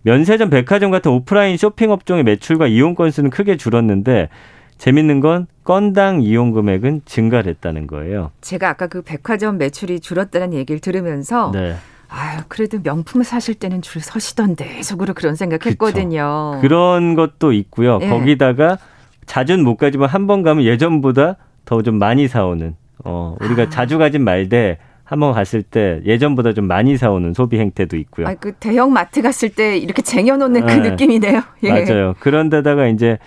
면세점, 0.01 0.49
백화점 0.49 0.91
같은 0.91 1.11
오프라인 1.13 1.59
쇼핑 1.59 1.91
업종의 1.91 2.25
매출과 2.25 2.67
이용 2.67 2.95
건수는 2.95 3.29
크게 3.29 3.59
줄었는데 3.59 4.31
재밌는 4.79 5.21
건 5.21 5.47
건당 5.65 6.23
이용 6.23 6.53
금액은 6.53 7.03
증가를 7.05 7.51
했다는 7.51 7.87
거예요. 7.87 8.31
제가 8.41 8.71
아까 8.71 8.87
그 8.87 9.03
백화점 9.03 9.59
매출이 9.59 10.01
줄었다는 10.01 10.55
얘기를 10.55 10.81
들으면서 10.81 11.51
네. 11.53 11.77
아유, 12.09 12.41
그래도 12.49 12.79
명품을 12.83 13.25
사실 13.25 13.55
때는 13.55 13.83
줄 13.83 14.01
서시던데 14.01 14.83
속으로 14.83 15.13
그런 15.13 15.37
생각했거든요. 15.37 16.59
그런 16.63 17.15
것도 17.15 17.53
있고요. 17.53 17.99
네. 17.99 18.09
거기다가 18.09 18.79
자주는 19.27 19.63
못 19.63 19.77
가지만 19.77 20.09
한 20.09 20.27
번 20.27 20.43
가면 20.43 20.65
예전보다 20.65 21.37
더 21.65 21.83
좀 21.83 21.99
많이 21.99 22.29
사오는 22.29 22.75
어 23.05 23.37
우리가 23.41 23.63
아. 23.65 23.69
자주 23.69 23.99
가진 23.99 24.23
말대 24.23 24.79
한번 25.05 25.33
갔을 25.33 25.63
때 25.63 26.01
예전보다 26.05 26.53
좀 26.55 26.67
많이 26.67 26.97
사오는 26.97 27.35
소비 27.35 27.59
행태도 27.59 27.97
있고요. 27.99 28.27
아, 28.29 28.35
그 28.35 28.53
대형 28.53 28.93
마트 28.93 29.21
갔을 29.21 29.51
때 29.51 29.77
이렇게 29.77 30.01
쟁여놓는 30.03 30.65
그 30.67 30.73
네. 30.73 30.91
느낌이네요. 30.91 31.43
예. 31.65 31.71
맞아요. 31.71 32.15
그런데다가 32.21 32.87
이제 32.87 33.19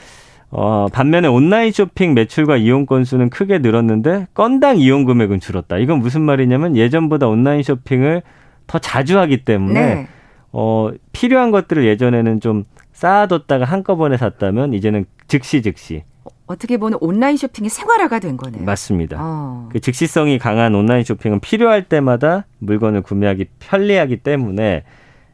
어, 0.50 0.88
반면에 0.92 1.28
온라인 1.28 1.72
쇼핑 1.72 2.14
매출과 2.14 2.58
이용 2.58 2.86
건수는 2.86 3.30
크게 3.30 3.60
늘었는데 3.60 4.28
건당 4.34 4.78
이용 4.78 5.06
금액은 5.06 5.40
줄었다. 5.40 5.78
이건 5.78 6.00
무슨 6.00 6.22
말이냐면 6.22 6.76
예전보다 6.76 7.28
온라인 7.28 7.62
쇼핑을 7.62 8.22
더 8.68 8.80
자주 8.80 9.20
하기 9.20 9.44
때문에 9.44 9.96
네. 9.96 10.08
어, 10.54 10.90
필요한 11.12 11.52
것들을 11.52 11.86
예전에는 11.86 12.40
좀 12.40 12.64
쌓아뒀다가 12.94 13.66
한꺼번에 13.66 14.18
샀다면 14.18 14.74
이제는 14.74 15.06
즉시 15.28 15.62
즉시 15.62 16.04
어떻게 16.48 16.78
보면 16.78 17.00
온라인 17.02 17.38
쇼핑이 17.38 17.70
생활화가 17.70 18.20
된 18.20 18.38
거네요. 18.38 18.64
맞습니다. 18.64 19.18
어. 19.20 19.70
그 19.72 19.80
즉시성이 19.80 20.38
강한 20.38 20.76
온라인 20.76 21.04
쇼핑은 21.04 21.40
필요할 21.40 21.84
때마다 21.86 22.46
물건을 22.60 23.02
구매하기 23.02 23.46
편리하기 23.60 24.18
때문에 24.18 24.84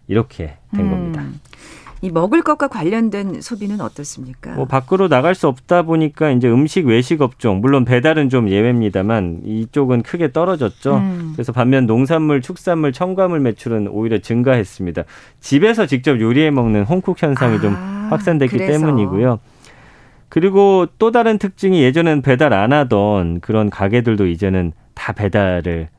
이렇게 0.08 0.58
된 0.74 0.86
음. 0.86 0.90
겁니다. 0.92 1.24
이 2.04 2.10
먹을 2.10 2.42
것과 2.42 2.68
관련된 2.68 3.42
소비는 3.42 3.80
어떻습니까? 3.80 4.54
뭐 4.54 4.66
밖으로 4.66 5.08
나갈 5.08 5.36
수 5.36 5.48
없다 5.48 5.84
보니까 5.84 6.32
이제 6.32 6.50
음식 6.50 6.88
외식 6.88 7.22
업종 7.22 7.62
물론 7.62 7.86
배달은 7.86 8.30
좀 8.30 8.50
예외입니다만 8.50 9.42
이쪽은 9.46 10.02
크게 10.02 10.32
떨어졌죠. 10.32 10.96
음. 10.98 11.32
그래서 11.36 11.52
반면 11.52 11.86
농산물, 11.86 12.42
축산물, 12.42 12.92
첨가물 12.92 13.40
매출은 13.42 13.88
오히려 13.90 14.18
증가했습니다. 14.18 15.04
집에서 15.42 15.86
직접 15.86 16.20
요리해 16.20 16.50
먹는 16.50 16.86
홈쿡 16.86 17.22
현상이 17.22 17.58
아, 17.58 17.62
좀 17.62 17.74
확산됐기 18.10 18.58
그래서. 18.58 18.80
때문이고요. 18.80 19.40
그리고 20.32 20.88
또 20.98 21.12
다른 21.12 21.38
특징이 21.38 21.84
예전엔 21.84 22.22
배달 22.22 22.54
안 22.54 22.72
하던 22.72 23.42
그런 23.42 23.70
가게들도 23.70 24.28
이제는 24.28 24.72
다 24.94 25.12
배달을 25.12 25.90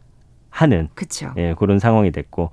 하는 0.49 0.89
그쵸. 0.95 1.35
예, 1.37 1.55
그런 1.59 1.79
상황이 1.79 2.11
됐고 2.11 2.51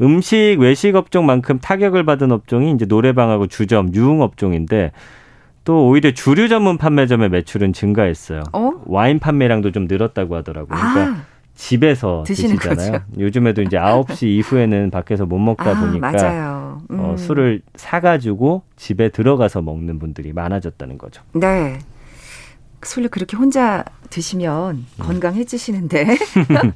음식 0.00 0.56
외식 0.58 0.96
업종만큼 0.96 1.58
타격을 1.58 2.06
받은 2.06 2.32
업종이 2.32 2.72
이제 2.72 2.86
노래방하고 2.86 3.48
주점, 3.48 3.94
유흥 3.94 4.22
업종인데 4.22 4.92
또 5.64 5.88
오히려 5.88 6.10
주류 6.12 6.48
전문 6.48 6.78
판매점의 6.78 7.28
매출은 7.28 7.74
증가했어요. 7.74 8.42
어? 8.54 8.72
와인 8.86 9.18
판매량도 9.18 9.72
좀 9.72 9.88
늘었다고 9.88 10.36
하더라고요. 10.36 10.74
그러니까 10.74 11.02
아. 11.02 11.22
집에서 11.60 12.24
드시잖아요. 12.26 12.92
거죠. 12.92 13.04
요즘에도 13.20 13.60
이제 13.60 13.76
9시 13.76 14.26
이후에는 14.28 14.90
밖에서 14.90 15.26
못 15.26 15.38
먹다 15.38 15.70
아, 15.70 15.80
보니까 15.80 16.78
음. 16.90 17.00
어, 17.00 17.16
술을 17.18 17.60
사가지고 17.74 18.62
집에 18.76 19.10
들어가서 19.10 19.60
먹는 19.60 19.98
분들이 19.98 20.32
많아졌다는 20.32 20.96
거죠. 20.96 21.22
네. 21.34 21.78
술을 22.82 23.10
그렇게 23.10 23.36
혼자 23.36 23.84
드시면 24.08 24.74
음. 24.74 24.86
건강해지시는데 24.98 26.06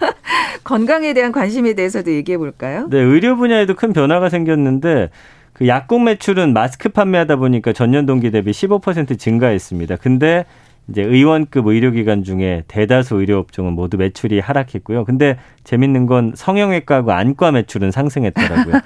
건강에 0.65 1.15
대한 1.15 1.33
관심에 1.33 1.73
대해서도 1.73 2.13
얘기해 2.13 2.37
볼까요? 2.37 2.87
네, 2.91 2.99
의료 2.99 3.37
분야에도 3.37 3.75
큰 3.75 3.95
변화가 3.95 4.29
생겼는데 4.29 5.09
그 5.55 5.67
약국 5.67 6.03
매출은 6.03 6.53
마스크 6.53 6.91
판매하다 6.91 7.37
보니까 7.37 7.73
전년 7.73 8.05
동기 8.05 8.31
대비 8.31 8.51
15% 8.51 9.19
증가했습니다. 9.19 9.97
근데 9.97 10.45
이제 10.89 11.03
의원급 11.03 11.67
의료기관 11.67 12.25
중에 12.25 12.65
대다수 12.69 13.17
의료업종은 13.17 13.73
모두 13.73 13.97
매출이 13.97 14.41
하락했고요. 14.41 15.05
근데 15.05 15.39
재밌는 15.65 16.07
건 16.07 16.33
성형외과하고 16.35 17.13
안과 17.13 17.53
매출은 17.53 17.91
상승했더라고요. 17.91 18.81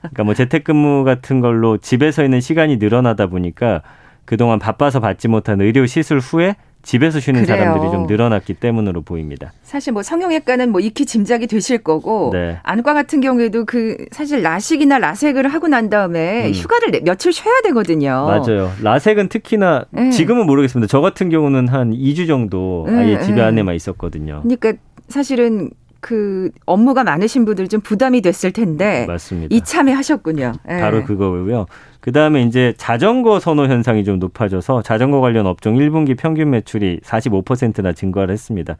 그러니까 0.00 0.24
뭐 0.24 0.34
재택근무 0.34 1.04
같은 1.04 1.40
걸로 1.40 1.78
집에서 1.78 2.24
있는 2.24 2.40
시간이 2.40 2.78
늘어나다 2.78 3.28
보니까 3.28 3.82
그동안 4.24 4.58
바빠서 4.58 4.98
받지 5.00 5.28
못한 5.28 5.60
의료 5.60 5.86
시술 5.86 6.18
후에 6.18 6.56
집에서 6.86 7.18
쉬는 7.18 7.42
그래요. 7.42 7.58
사람들이 7.58 7.90
좀 7.90 8.06
늘어났기 8.06 8.54
때문으로 8.54 9.02
보입니다. 9.02 9.52
사실 9.64 9.92
뭐 9.92 10.04
성형외과는 10.04 10.70
뭐 10.70 10.80
익히 10.80 11.04
짐작이 11.04 11.48
되실 11.48 11.78
거고 11.78 12.30
네. 12.32 12.58
안과 12.62 12.94
같은 12.94 13.20
경우에도 13.20 13.64
그 13.64 13.96
사실 14.12 14.40
라식이나 14.40 14.98
라섹을 14.98 15.48
하고 15.48 15.66
난 15.66 15.90
다음에 15.90 16.46
음. 16.46 16.52
휴가를 16.52 17.00
며칠 17.02 17.32
쉬어야 17.32 17.60
되거든요. 17.64 18.26
맞아요. 18.26 18.70
라섹은 18.80 19.28
특히나 19.28 19.86
네. 19.90 20.10
지금은 20.10 20.46
모르겠습니다. 20.46 20.88
저 20.88 21.00
같은 21.00 21.28
경우는 21.28 21.66
한 21.66 21.90
2주 21.90 22.28
정도 22.28 22.86
네, 22.88 22.96
아예 22.96 23.20
집에 23.20 23.34
네. 23.34 23.42
안에만 23.42 23.74
있었거든요. 23.74 24.42
그러니까 24.44 24.74
사실은 25.08 25.70
그 26.06 26.52
업무가 26.66 27.02
많으신 27.02 27.44
분들 27.44 27.66
좀 27.66 27.80
부담이 27.80 28.20
됐을 28.20 28.52
텐데 28.52 29.06
맞습니다. 29.08 29.52
이참에 29.52 29.90
하셨군요. 29.90 30.52
네. 30.64 30.80
바로 30.80 31.02
그거고요. 31.02 31.66
그 31.98 32.12
다음에 32.12 32.42
이제 32.44 32.74
자전거 32.76 33.40
선호 33.40 33.64
현상이 33.66 34.04
좀 34.04 34.20
높아져서 34.20 34.82
자전거 34.82 35.20
관련 35.20 35.48
업종 35.48 35.74
1분기 35.74 36.16
평균 36.16 36.50
매출이 36.50 37.00
45%나 37.02 37.92
증가를 37.92 38.32
했습니다. 38.32 38.76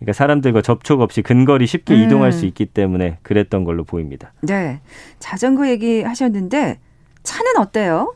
그러니까 0.00 0.12
사람들과 0.12 0.60
접촉 0.60 1.02
없이 1.02 1.22
근거리 1.22 1.68
쉽게 1.68 1.94
음. 1.94 2.00
이동할 2.00 2.32
수 2.32 2.46
있기 2.46 2.66
때문에 2.66 3.18
그랬던 3.22 3.62
걸로 3.62 3.84
보입니다. 3.84 4.32
네. 4.40 4.80
자전거 5.20 5.68
얘기 5.68 6.02
하셨는데 6.02 6.80
차는 7.22 7.58
어때요? 7.58 8.12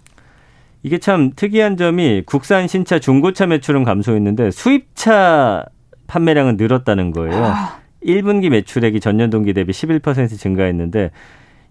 이게 0.83 0.99
참 0.99 1.31
특이한 1.37 1.77
점이 1.77 2.25
국산 2.27 2.67
신차 2.67 2.99
중고차 2.99 3.47
매출은 3.47 3.85
감소했는데 3.85 4.51
수입차 4.51 5.67
판매량은 6.09 6.57
늘었다는 6.57 7.13
거예요. 7.13 7.45
아. 7.45 7.80
1분기 8.05 8.49
매출액이 8.51 9.01
전년 9.01 9.31
동기 9.31 9.53
대비 9.53 9.73
11% 9.73 10.39
증가했는데 10.39 11.11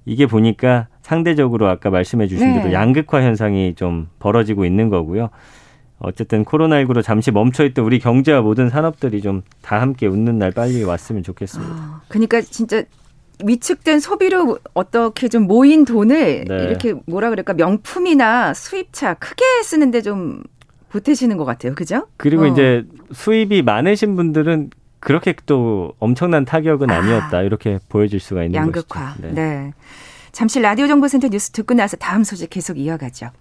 이게 0.06 0.26
보니까 0.26 0.88
상대적으로 1.02 1.68
아까 1.68 1.90
말씀해 1.90 2.28
주신 2.28 2.54
네. 2.54 2.62
대로 2.62 2.74
양극화 2.74 3.22
현상이 3.22 3.76
좀 3.76 4.08
벌어지고 4.20 4.66
있는 4.66 4.90
거고요. 4.90 5.30
어쨌든 6.00 6.46
코로나19로 6.46 7.04
잠시 7.04 7.30
멈춰있던 7.32 7.84
우리 7.84 8.00
경제와 8.00 8.42
모든 8.42 8.70
산업들이 8.70 9.22
좀 9.22 9.42
다 9.62 9.82
함께 9.82 10.08
웃는 10.08 10.40
날 10.40 10.52
빨리 10.52 10.84
왔으면 10.84 11.22
좋겠습니다. 11.24 11.72
아, 11.72 12.02
그러니까 12.08 12.42
진짜 12.42 12.82
위축된 13.44 14.00
소비로 14.00 14.58
어떻게 14.74 15.28
좀 15.28 15.44
모인 15.44 15.86
돈을 15.86 16.46
네. 16.46 16.64
이렇게 16.64 16.94
뭐라 17.06 17.30
그럴까 17.30 17.54
명품이나 17.54 18.54
수입차 18.54 19.14
크게 19.16 19.44
쓰는데 19.64 20.02
좀 20.02 20.42
보태시는 20.90 21.38
것 21.38 21.46
같아요. 21.46 21.76
그죠? 21.76 22.08
그리고 22.18 22.44
어. 22.44 22.48
이제 22.48 22.84
수입이 23.12 23.62
많으신 23.62 24.16
분들은 24.16 24.72
그렇게 25.00 25.34
또 25.46 25.94
엄청난 26.00 26.46
타격은 26.46 26.90
아니었다. 26.90 27.38
아, 27.38 27.42
이렇게 27.42 27.80
보여질 27.90 28.20
수가 28.20 28.44
있는 28.44 28.56
양극화. 28.60 29.16
네. 29.20 29.32
네. 29.32 29.74
잠시 30.32 30.60
라디오 30.60 30.88
정보센터 30.88 31.30
뉴스 31.30 31.52
듣고 31.52 31.74
나서 31.74 31.98
다음 31.98 32.24
소식 32.24 32.50
계속 32.50 32.78
이어가죠. 32.78 33.32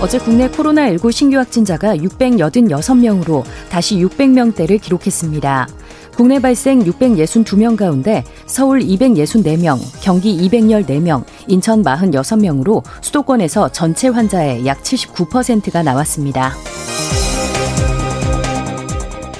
어제 0.00 0.18
국내 0.18 0.48
코로나19 0.48 1.12
신규 1.12 1.38
확진자가 1.38 1.96
686명으로 1.96 3.44
다시 3.70 3.96
600명대를 3.98 4.80
기록했습니다. 4.80 5.68
국내 6.14 6.38
발생 6.38 6.80
662명 6.80 7.76
가운데 7.76 8.22
서울 8.46 8.80
264명, 8.80 9.78
경기 10.02 10.36
214명, 10.36 11.24
인천 11.48 11.82
46명으로 11.82 12.82
수도권에서 13.00 13.70
전체 13.72 14.08
환자의 14.08 14.66
약 14.66 14.82
79%가 14.82 15.82
나왔습니다. 15.82 16.52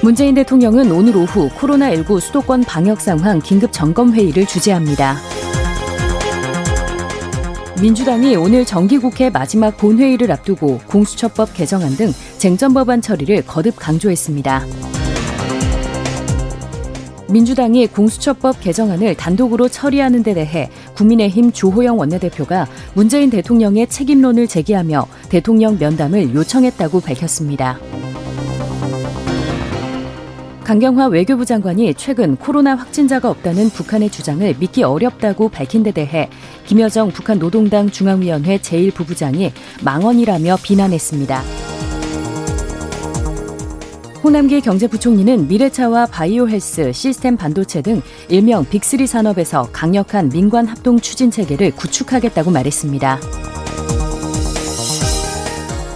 문재인 0.02 0.34
대통령은 0.34 0.90
오늘 0.90 1.16
오후 1.16 1.48
코로나19 1.50 2.18
수도권 2.18 2.64
방역 2.64 3.00
상황 3.00 3.38
긴급 3.38 3.70
점검 3.72 4.12
회의를 4.12 4.46
주재합니다. 4.46 5.16
민주당이 7.80 8.34
오늘 8.36 8.64
정기국회 8.64 9.30
마지막 9.30 9.76
본회의를 9.76 10.30
앞두고 10.32 10.78
공수처법 10.86 11.54
개정안 11.54 11.96
등 11.96 12.12
쟁점 12.38 12.74
법안 12.74 13.00
처리를 13.00 13.44
거듭 13.44 13.74
강조했습니다. 13.76 15.01
민주당이 17.32 17.86
공수처법 17.86 18.60
개정안을 18.60 19.16
단독으로 19.16 19.68
처리하는 19.68 20.22
데 20.22 20.34
대해 20.34 20.68
국민의힘 20.94 21.52
주호영 21.52 21.98
원내대표가 21.98 22.68
문재인 22.94 23.30
대통령의 23.30 23.86
책임론을 23.86 24.46
제기하며 24.46 25.06
대통령 25.30 25.78
면담을 25.78 26.34
요청했다고 26.34 27.00
밝혔습니다. 27.00 27.78
강경화 30.64 31.08
외교부 31.08 31.44
장관이 31.44 31.94
최근 31.94 32.36
코로나 32.36 32.76
확진자가 32.76 33.28
없다는 33.28 33.70
북한의 33.70 34.10
주장을 34.10 34.54
믿기 34.60 34.84
어렵다고 34.84 35.48
밝힌 35.48 35.82
데 35.82 35.90
대해 35.90 36.28
김여정 36.66 37.10
북한 37.10 37.38
노동당 37.38 37.90
중앙위원회 37.90 38.58
제1부부장이 38.58 39.50
망언이라며 39.82 40.58
비난했습니다. 40.62 41.71
호남기 44.24 44.60
경제부총리는 44.60 45.48
미래차와 45.48 46.06
바이오헬스, 46.06 46.92
시스템 46.92 47.36
반도체 47.36 47.82
등 47.82 48.00
일명 48.28 48.64
빅3 48.64 49.04
산업에서 49.06 49.68
강력한 49.72 50.28
민관 50.28 50.66
합동 50.66 51.00
추진 51.00 51.30
체계를 51.30 51.72
구축하겠다고 51.72 52.52
말했습니다. 52.52 53.18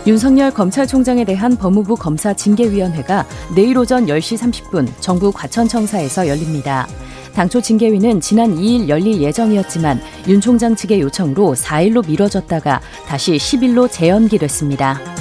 윤석열 0.08 0.52
검찰총장에 0.52 1.24
대한 1.24 1.56
법무부 1.56 1.94
검사 1.94 2.34
징계위원회가 2.34 3.26
내일 3.54 3.78
오전 3.78 4.06
10시 4.06 4.38
30분 4.38 4.88
정부 5.00 5.30
과천청사에서 5.30 6.26
열립니다. 6.26 6.88
당초 7.32 7.60
징계위는 7.60 8.20
지난 8.20 8.56
2일 8.56 8.88
열릴 8.88 9.20
예정이었지만 9.20 10.00
윤 10.26 10.40
총장 10.40 10.74
측의 10.74 11.00
요청으로 11.00 11.54
4일로 11.54 12.06
미뤄졌다가 12.08 12.80
다시 13.06 13.32
10일로 13.32 13.90
재연기됐습니다. 13.90 15.15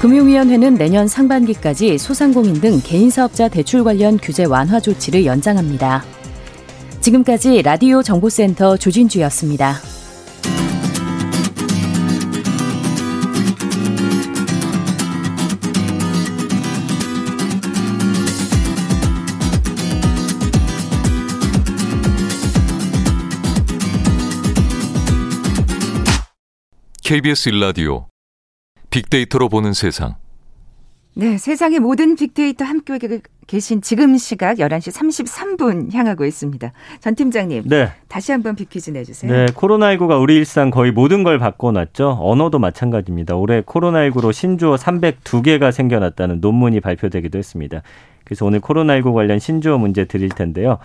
금융위원회는 0.00 0.74
내년 0.74 1.08
상반기까지 1.08 1.98
소상공인 1.98 2.54
등 2.60 2.80
개인사업자 2.84 3.48
대출 3.48 3.82
관련 3.82 4.16
규제 4.16 4.44
완화 4.44 4.78
조치를 4.78 5.26
연장합니다. 5.26 6.04
지금까지 7.00 7.62
라디오 7.62 8.00
정보센터 8.02 8.76
조진주였습니다. 8.76 9.74
KBS 27.04 27.48
일라디오 27.48 28.06
빅데이터로 28.90 29.48
보는 29.48 29.72
세상. 29.72 30.14
네, 31.14 31.36
세상의 31.36 31.80
모든 31.80 32.14
빅데이터 32.14 32.64
함께 32.64 32.96
계신 33.48 33.82
지금 33.82 34.16
시각 34.16 34.58
11시 34.58 34.92
33분 34.92 35.92
향하고 35.92 36.24
있습니다. 36.24 36.72
전 37.00 37.14
팀장님. 37.16 37.64
네. 37.66 37.88
다시 38.06 38.30
한번 38.30 38.54
빅퀴즈 38.54 38.90
내주세요. 38.90 39.32
네, 39.32 39.46
코로나19가 39.46 40.20
우리 40.20 40.36
일상 40.36 40.70
거의 40.70 40.92
모든 40.92 41.24
걸 41.24 41.40
바꿔놨죠. 41.40 42.18
언어도 42.20 42.60
마찬가지입니다. 42.60 43.34
올해 43.34 43.62
코로나19로 43.62 44.32
신주어 44.32 44.76
302개가 44.76 45.72
생겨났다는 45.72 46.40
논문이 46.40 46.80
발표되기도 46.80 47.36
했습니다. 47.38 47.82
그래서 48.22 48.46
오늘 48.46 48.60
코로나19 48.60 49.12
관련 49.12 49.40
신주어 49.40 49.78
문제 49.78 50.04
드릴 50.04 50.28
텐데요. 50.28 50.78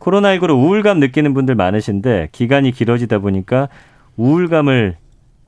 코로나19로 0.00 0.50
우울감 0.56 0.98
느끼는 0.98 1.32
분들 1.32 1.54
많으신데 1.54 2.30
기간이 2.32 2.72
길어지다 2.72 3.18
보니까 3.18 3.68
우울감을 4.16 4.96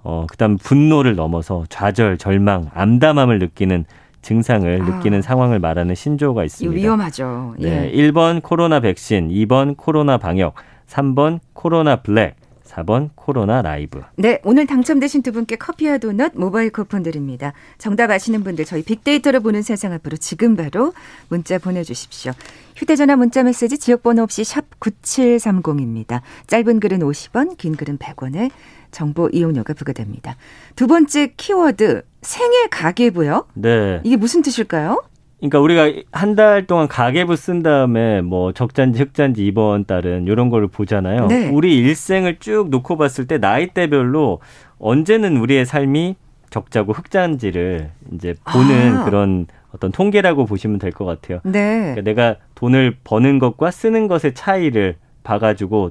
어, 0.03 0.27
그다음 0.29 0.57
분노를 0.57 1.17
넘어서 1.17 1.65
좌절, 1.69 2.19
절망, 2.19 2.71
암담함을 2.73 3.39
느끼는 3.39 3.85
증상을 4.23 4.83
아. 4.83 4.85
느끼는 4.85 5.23
상황을 5.23 5.59
말하는 5.59 5.95
신조어가 5.95 6.45
있습니다. 6.45 6.81
위험하죠. 6.81 7.55
예. 7.61 7.71
네. 7.71 7.93
1번 7.93 8.43
코로나 8.43 8.81
백신, 8.81 9.29
2번 9.29 9.77
코로나 9.77 10.19
방역, 10.19 10.55
3번 10.87 11.41
코로나 11.53 11.97
블랙, 11.97 12.35
4번 12.69 13.11
코로나 13.15 13.63
라이브. 13.63 14.03
네, 14.17 14.41
오늘 14.45 14.67
당첨되신 14.67 15.23
두 15.23 15.33
분께 15.33 15.57
커피와 15.57 15.99
도넛 15.99 16.33
모바일 16.35 16.71
쿠폰 16.71 17.03
드립니다. 17.03 17.53
정답 17.79 18.11
아시는 18.11 18.45
분들 18.45 18.65
저희 18.65 18.83
빅데이터를 18.83 19.41
보는 19.41 19.63
세상 19.63 19.93
앞으로 19.93 20.17
지금 20.17 20.57
바로 20.57 20.93
문자 21.29 21.59
보내주십시오. 21.59 22.33
휴대전화 22.77 23.17
문자 23.17 23.43
메시지 23.43 23.79
지역번호 23.79 24.23
없이 24.23 24.45
샵 24.45 24.65
9730입니다. 24.81 26.21
짧은 26.47 26.81
글은 26.81 27.01
50원, 27.01 27.57
긴 27.57 27.75
글은 27.75 27.99
100원에 27.99 28.51
정보 28.91 29.29
이용료가 29.29 29.75
부과됩니다. 29.75 30.37
두 30.77 30.87
번째 30.87 31.33
키워드 31.37 32.03
생애 32.23 32.67
가계부요. 32.71 33.47
네. 33.55 34.01
이게 34.05 34.17
무슨 34.17 34.43
뜻일까요? 34.43 35.03
그러니까 35.41 35.61
우리가 35.61 35.93
한 36.13 36.35
달 36.35 36.67
동안 36.67 36.89
가계부 36.89 37.37
쓴 37.37 37.63
다음에 37.63 38.23
뭐 38.23 38.53
적잔지 38.53 39.01
흑잔지 39.01 39.47
이번 39.47 39.85
달은 39.85 40.27
이런 40.27 40.51
거를 40.51 40.69
보잖아요. 40.69 41.27
네. 41.27 41.49
우리 41.49 41.79
일생을 41.79 42.39
쭉 42.41 42.69
놓고 42.71 42.97
봤을 42.97 43.27
때 43.27 43.39
나이대별로 43.39 44.41
언제는 44.79 45.37
우리의 45.37 45.65
삶이 45.67 46.17
적자고 46.51 46.93
흑잔지를 46.93 47.91
이제 48.15 48.35
보는 48.53 48.97
아. 48.97 49.05
그런 49.05 49.47
어떤 49.75 49.93
통계라고 49.93 50.47
보시면 50.47 50.79
될 50.79 50.93
것 50.93 51.05
같아요. 51.05 51.41
네. 51.45 51.95
그러니까 51.95 52.01
내가 52.03 52.37
돈을 52.55 52.97
버는 53.05 53.39
것과 53.39 53.71
쓰는 53.71 54.09
것의 54.09 54.35
차이를 54.35 54.97
봐가지고 55.25 55.91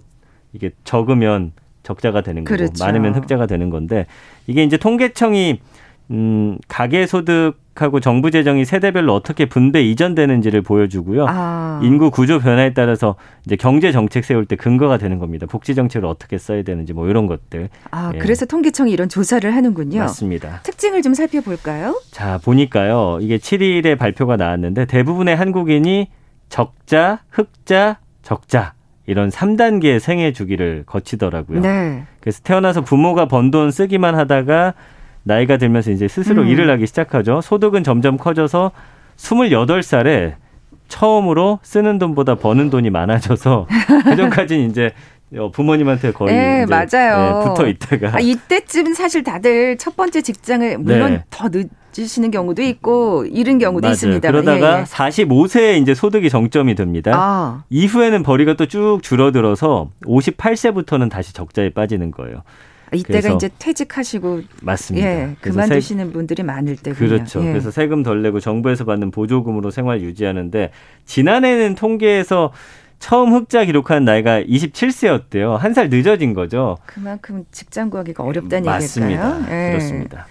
이게 0.53 0.71
적으면 0.83 1.51
적자가 1.83 2.21
되는 2.21 2.43
거고 2.43 2.57
그렇죠. 2.57 2.83
많으면 2.83 3.13
흑자가 3.15 3.45
되는 3.45 3.69
건데 3.69 4.07
이게 4.47 4.63
이제 4.63 4.77
통계청이 4.77 5.59
음, 6.11 6.57
가계 6.69 7.05
소득하고 7.05 7.99
정부 7.99 8.31
재정이 8.31 8.63
세대별로 8.63 9.13
어떻게 9.13 9.45
분배 9.45 9.81
이전되는지를 9.83 10.61
보여주고요. 10.61 11.25
아. 11.27 11.81
인구 11.83 12.11
구조 12.11 12.39
변화에 12.39 12.73
따라서 12.73 13.15
이제 13.45 13.55
경제 13.57 13.91
정책 13.91 14.23
세울 14.23 14.45
때 14.45 14.55
근거가 14.55 14.97
되는 14.97 15.19
겁니다. 15.19 15.45
복지 15.47 15.75
정책을 15.75 16.07
어떻게 16.07 16.37
써야 16.37 16.63
되는지 16.63 16.93
뭐 16.93 17.09
이런 17.09 17.27
것들. 17.27 17.69
아, 17.91 18.11
예. 18.15 18.19
그래서 18.19 18.45
통계청이 18.45 18.91
이런 18.91 19.09
조사를 19.09 19.53
하는군요. 19.53 19.99
맞습니다. 19.99 20.61
특징을 20.63 21.01
좀 21.01 21.13
살펴볼까요? 21.13 21.99
자, 22.11 22.39
보니까요. 22.43 23.19
이게 23.21 23.37
7일에 23.37 23.97
발표가 23.97 24.37
나왔는데 24.37 24.85
대부분의 24.85 25.35
한국인이 25.35 26.07
적자, 26.49 27.19
흑자, 27.29 27.97
적자 28.21 28.73
이런 29.05 29.29
3단계의 29.29 29.99
생애 29.99 30.31
주기를 30.31 30.83
거치더라고요. 30.85 31.61
네. 31.61 32.05
그래서 32.21 32.41
태어나서 32.43 32.81
부모가 32.81 33.27
번 33.27 33.51
돈 33.51 33.71
쓰기만 33.71 34.15
하다가 34.15 34.73
나이가 35.27 35.57
들면서 35.57 35.91
이제 35.91 36.07
스스로 36.07 36.43
음. 36.43 36.47
일을 36.47 36.69
하기 36.71 36.87
시작하죠. 36.87 37.41
소득은 37.41 37.83
점점 37.83 38.17
커져서 38.17 38.71
28살에 39.17 40.35
처음으로 40.87 41.59
쓰는 41.63 41.97
돈보다 41.99 42.35
버는 42.35 42.69
돈이 42.69 42.89
많아져서 42.89 43.67
그전까지는 44.05 44.69
이제 44.69 44.91
어, 45.37 45.51
부모님한테 45.51 46.13
거의 46.13 46.33
네, 46.33 46.65
맞아요. 46.65 47.43
네, 47.43 47.49
붙어 47.49 47.67
있다가 47.67 48.15
아, 48.15 48.19
이때쯤 48.21 48.93
사실 48.93 49.23
다들 49.23 49.77
첫 49.77 49.97
번째 49.97 50.21
직장을 50.21 50.77
물론 50.77 51.11
네. 51.11 51.23
더 51.29 51.49
늦으시는 51.97 52.31
경우도 52.31 52.61
있고 52.61 53.25
이른 53.25 53.57
경우도 53.59 53.81
맞아요. 53.85 53.91
있습니다. 53.91 54.31
그러다가 54.31 54.85
45세에 54.85 55.81
이제 55.81 55.93
소득이 55.93 56.29
정점이 56.29 56.75
됩니다. 56.75 57.11
아, 57.13 57.63
이후에는 57.69 58.23
벌이가 58.23 58.53
또 58.53 58.65
쭉 58.67 58.99
줄어들어서 59.01 59.89
58세부터는 60.05 61.09
다시 61.09 61.33
적자에 61.33 61.71
빠지는 61.71 62.11
거예요. 62.11 62.43
이때가 62.93 63.33
이제 63.33 63.49
퇴직하시고 63.59 64.41
맞습니다. 64.61 65.07
예, 65.07 65.35
그만두시는 65.41 66.13
분들이 66.13 66.43
많을 66.43 66.75
때군요. 66.77 67.09
그렇죠. 67.09 67.43
예. 67.45 67.49
그래서 67.51 67.69
세금 67.71 68.03
덜 68.03 68.21
내고 68.21 68.39
정부에서 68.39 68.85
받는 68.85 69.11
보조금으로 69.11 69.71
생활 69.71 70.01
유지하는데 70.01 70.71
지난해는 71.05 71.75
통계에서 71.75 72.53
처음 72.99 73.33
흑자 73.33 73.65
기록한 73.65 74.05
나이가 74.05 74.41
27세였대요. 74.41 75.57
한 75.57 75.73
살 75.73 75.89
늦어진 75.89 76.33
거죠. 76.33 76.77
그만큼 76.85 77.45
직장 77.51 77.89
구하기가 77.89 78.23
어렵다는 78.23 78.65
맞습니다. 78.65 79.35
얘기일까요? 79.35 79.65
예. 79.67 79.69
그렇습니다. 79.71 80.27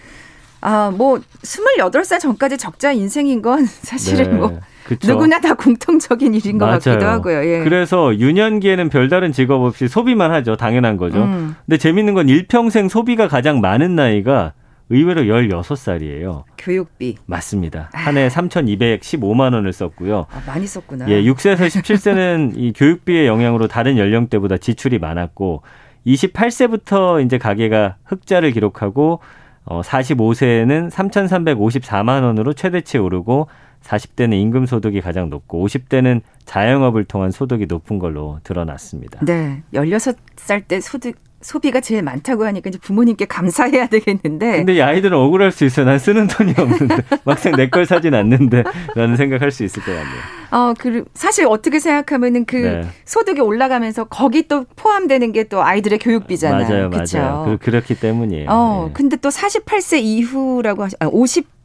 아, 0.63 0.91
뭐 0.97 1.21
28살 1.43 2.19
전까지 2.19 2.57
적자 2.59 2.91
인생인 2.91 3.41
건 3.43 3.65
사실은 3.83 4.31
네. 4.31 4.37
뭐 4.37 4.59
그쵸. 4.87 5.13
누구나 5.13 5.41
다 5.41 5.55
공통적인 5.55 6.35
일인 6.35 6.59
것 6.59 6.67
같기도 6.67 6.97
맞아요. 6.97 7.11
하고요. 7.11 7.45
예. 7.45 7.65
그래서 7.65 8.17
유년기에는 8.17 8.89
별다른 8.89 9.33
직업 9.33 9.63
없이 9.63 9.89
소비만 9.89 10.31
하죠. 10.33 10.57
당연한 10.57 10.97
거죠. 10.97 11.23
음. 11.25 11.57
근데 11.67 11.77
재밌는 11.77 12.15
건 12.15 12.29
일평생 12.29 12.89
소비가 12.89 13.27
가장 13.29 13.61
많은 13.61 13.97
나이가 13.97 14.53
의외로 14.89 15.23
16살이에요. 15.23 16.45
교육비 16.59 17.17
맞습니다. 17.27 17.91
한 17.93 18.17
해 18.17 18.29
3,215만 18.29 19.53
원을 19.55 19.73
썼고요. 19.73 20.27
아, 20.31 20.43
많이 20.47 20.65
썼구나. 20.67 21.09
예, 21.09 21.23
6세에서 21.25 21.67
17세는 21.67 22.53
이 22.57 22.73
교육비의 22.73 23.27
영향으로 23.27 23.67
다른 23.67 23.99
연령대보다 23.99 24.59
지출이 24.59 25.01
많았고 25.01 25.63
28세부터 26.07 27.25
이제 27.25 27.37
가계가 27.39 27.97
흑자를 28.05 28.53
기록하고 28.53 29.21
어 29.65 29.81
45세에는 29.83 30.91
3,354만 30.93 32.23
원으로 32.23 32.53
최대치에 32.53 33.01
오르고 33.01 33.49
40대는 33.87 34.35
임금 34.35 34.67
소득이 34.67 35.01
가장 35.01 35.31
높고 35.31 35.67
50대는 35.67 36.21
자영업을 36.45 37.05
통한 37.05 37.31
소득이 37.31 37.67
높은 37.69 37.99
걸로 37.99 38.39
드러났습니다. 38.43 39.21
네. 39.25 39.63
16살 39.75 40.67
때 40.67 40.81
소득 40.81 41.15
소비가 41.43 41.81
제일 41.81 42.03
많다고 42.03 42.45
하니까 42.47 42.71
이제 42.71 42.79
부모님께 42.81 43.27
감사해야 43.27 43.87
되겠는데 43.89 44.57
근데 44.57 44.75
이 44.75 44.83
아이들은 44.83 45.17
억울할 45.17 45.53
수 45.53 45.65
있어요. 45.65 45.87
난 45.87 45.99
쓰는 45.99 46.27
돈이 46.27 46.55
없는데 46.59 46.97
막상 47.25 47.53
내 47.53 47.69
걸 47.69 47.85
사진 47.87 48.15
않는데 48.15 48.65
라는 48.97 49.17
생각할 49.17 49.51
수 49.53 49.63
있을 49.63 49.83
것 49.83 49.93
같네요. 49.93 50.21
어, 50.51 50.75
그 50.77 51.05
사실 51.15 51.47
어떻게 51.47 51.79
생각하면은 51.79 52.47
그 52.47 52.57
네. 52.57 52.87
소득이 53.05 53.41
올라가면서 53.43 54.05
거기 54.05 54.49
또 54.49 54.65
포함되는 54.77 55.31
게 55.33 55.45
또 55.45 55.63
아이들의 55.63 55.99
교육비잖아요. 56.01 56.69
맞아요, 56.69 56.91
그쵸? 56.91 57.19
맞아요. 57.19 57.45
그, 57.45 57.59
그렇기 57.65 58.01
때문이에요. 58.01 58.49
어, 58.51 58.87
예. 58.89 58.93
근데 58.95 59.17
또 59.17 59.29
48세 59.29 60.01
이후라고 60.03 60.83
하시, 60.85 60.97
아, 60.99 61.07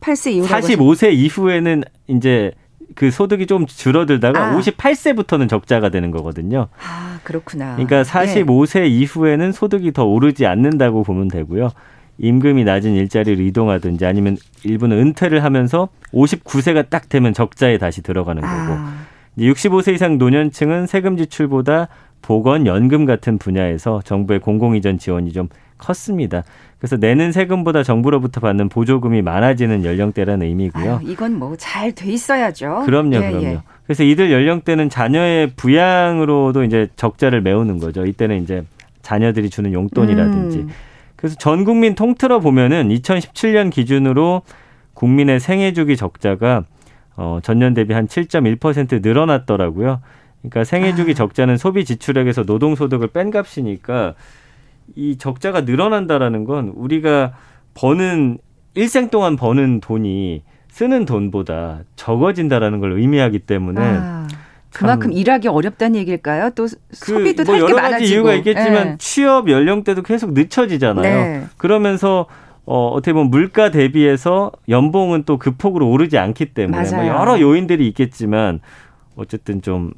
58세 0.02 0.34
이후라고 0.34 0.56
하시, 0.56 0.76
45세 0.76 1.14
이후에는 1.14 1.84
이제 2.08 2.52
그 2.96 3.10
소득이 3.10 3.48
좀 3.48 3.66
줄어들다가 3.66 4.48
아. 4.52 4.58
58세부터는 4.58 5.48
적자가 5.48 5.90
되는 5.90 6.12
거거든요. 6.12 6.68
아, 6.84 7.20
그렇구나. 7.24 7.76
그러니까 7.76 8.00
예. 8.00 8.04
45세 8.04 8.90
이후에는 8.90 9.52
소득이 9.52 9.94
더 9.94 10.06
오르지 10.06 10.46
않는다고 10.46 11.04
보면 11.04 11.30
되고요. 11.30 11.70
임금이 12.18 12.66
낮은 12.66 12.94
일자리를 12.94 13.44
이동하든지 13.48 14.06
아니면 14.06 14.38
일부는 14.64 14.98
은퇴를 14.98 15.44
하면서 15.44 15.90
59세가 16.14 16.90
딱 16.90 17.10
되면 17.10 17.34
적자에 17.34 17.78
다시 17.78 18.04
들어가는 18.04 18.42
거고 18.42 18.54
아, 18.54 19.06
이제 19.36 19.48
65세 19.48 19.94
이상 19.94 20.18
노년층은 20.18 20.88
세금 20.88 21.18
지출보다 21.18 21.88
보건, 22.22 22.68
연금 22.68 23.06
같은 23.06 23.40
분야에서 23.40 24.02
정부의 24.04 24.40
공공이전 24.40 25.00
지원이 25.00 25.34
좀 25.34 25.50
컸습니다. 25.80 26.44
그래서 26.82 26.98
내는 26.98 27.32
세금보다 27.32 27.84
정부로부터 27.84 28.41
받는 28.41 28.67
보조금이 28.70 29.22
많아지는 29.22 29.86
연령대라는 29.86 30.48
의미고요. 30.48 30.94
아유, 30.94 31.12
이건 31.12 31.38
뭐 31.38 31.56
잘 31.56 31.91
돼 31.91 32.12
있어야죠. 32.12 32.82
그럼요, 32.88 33.17
예, 33.17 33.20
그럼요. 33.20 33.44
예. 33.46 33.60
그래서 33.86 34.04
이들 34.04 34.32
연령대는 34.32 34.89
자녀의 34.89 35.52
부양으로도 35.58 36.63
이제 36.63 36.88
적자를 36.96 37.41
메우는 37.41 37.78
거죠. 37.78 38.04
이때는 38.08 38.41
이제 38.41 38.63
자녀들이 39.04 39.52
주는 39.52 39.72
용돈이라든지. 39.74 40.58
음. 40.58 40.70
그래서 41.17 41.36
전 41.38 41.65
국민 41.65 41.94
통틀어 41.94 42.39
보면은 42.39 42.89
2017년 42.89 43.70
기준으로 43.70 44.41
국민의 44.96 45.39
생애 45.39 45.74
주기 45.74 45.96
적자가 45.96 46.63
어, 47.15 47.38
전년 47.44 47.76
대비 47.76 47.94
한 47.94 48.08
7.1% 48.08 49.04
늘어났더라고요. 49.04 50.02
그러니까 50.41 50.63
생애 50.63 50.96
주기 50.96 51.12
아. 51.12 51.13
적자는 51.13 51.58
소비 51.58 51.86
지출액에서 51.86 52.46
노동 52.46 52.74
소득을 52.74 53.10
뺀 53.10 53.30
값이니까 53.30 54.15
이 54.96 55.17
적자가 55.17 55.62
늘어난다라는 55.62 56.44
건 56.44 56.74
우리가 56.76 57.34
버는 57.74 58.38
일생 58.74 59.10
동안 59.10 59.36
버는 59.36 59.80
돈이 59.82 60.44
쓰는 60.70 61.06
돈보다 61.06 61.82
적어진다라는 61.96 62.80
걸 62.80 62.94
의미하기 62.94 63.39
때문에 63.39 63.82
아, 63.82 64.28
그만큼 64.74 65.10
참- 65.12 65.17
일하기 65.17 65.48
어렵다는 65.50 65.96
얘기일까요? 65.98 66.52
또그 66.52 66.70
소비도 66.91 67.44
뭐할게 67.44 67.63
여러 67.63 67.76
가지 67.76 67.82
많아지고. 67.91 68.13
이유가 68.13 68.34
있겠지만 68.36 68.88
예. 68.88 68.96
취업 69.00 69.50
연령대도 69.50 70.02
계속 70.04 70.34
늦춰지잖아요. 70.34 71.04
네. 71.04 71.44
그러면서 71.58 72.26
어, 72.65 72.88
어떻게 72.89 73.12
보면 73.12 73.30
물가 73.32 73.72
대비해서 73.72 74.52
연봉은 74.70 75.24
또그 75.24 75.56
폭으로 75.58 75.89
오르지 75.89 76.17
않기 76.17 76.54
때문에 76.54 76.84
뭐 76.84 76.91
맞아요. 76.91 77.12
여러 77.20 77.39
요인들이 77.41 77.86
있겠지만 77.89 78.60
어쨌든 79.17 79.62
좀 79.62 79.91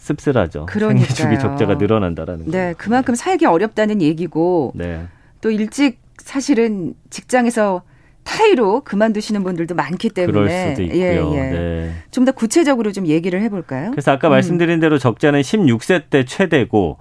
씁쓸하죠. 0.00 0.66
그러니까요. 0.66 1.14
생애 1.14 1.34
주기 1.34 1.40
적자가 1.40 1.74
늘어난다라는 1.76 2.46
거. 2.46 2.50
네, 2.50 2.74
그만큼 2.76 3.14
살기 3.14 3.46
어렵다는 3.46 4.02
얘기고 4.02 4.72
네. 4.74 5.06
또 5.40 5.50
일찍 5.50 6.00
사실은 6.18 6.94
직장에서 7.10 7.82
타이로 8.24 8.82
그만두시는 8.82 9.42
분들도 9.42 9.74
많기 9.74 10.10
때문에 10.10 10.32
그럴 10.32 10.70
수도 10.70 10.82
있고요. 10.82 11.00
예, 11.00 11.16
예. 11.16 11.50
네. 11.50 11.92
좀더 12.10 12.32
구체적으로 12.32 12.92
좀 12.92 13.06
얘기를 13.06 13.40
해볼까요? 13.42 13.90
그래서 13.92 14.12
아까 14.12 14.28
음. 14.28 14.32
말씀드린 14.32 14.80
대로 14.80 14.98
적자는 14.98 15.40
16세 15.40 16.04
때 16.10 16.24
최대고 16.24 16.98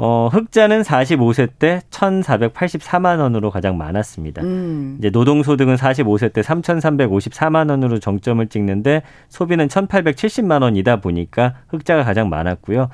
어, 0.00 0.28
흑자는 0.32 0.82
45세 0.82 1.50
때 1.58 1.80
1,484만 1.90 3.18
원으로 3.18 3.50
가장 3.50 3.76
많았습니다. 3.76 4.42
음. 4.42 4.94
이제 4.98 5.10
노동소득은 5.10 5.74
45세 5.74 6.32
때 6.32 6.40
3,354만 6.40 7.68
원으로 7.68 7.98
정점을 7.98 8.46
찍는데 8.46 9.02
소비는 9.28 9.66
1,870만 9.66 10.62
원이다 10.62 11.00
보니까 11.00 11.54
흑자가 11.68 12.04
가장 12.04 12.28
많았고요. 12.28 12.90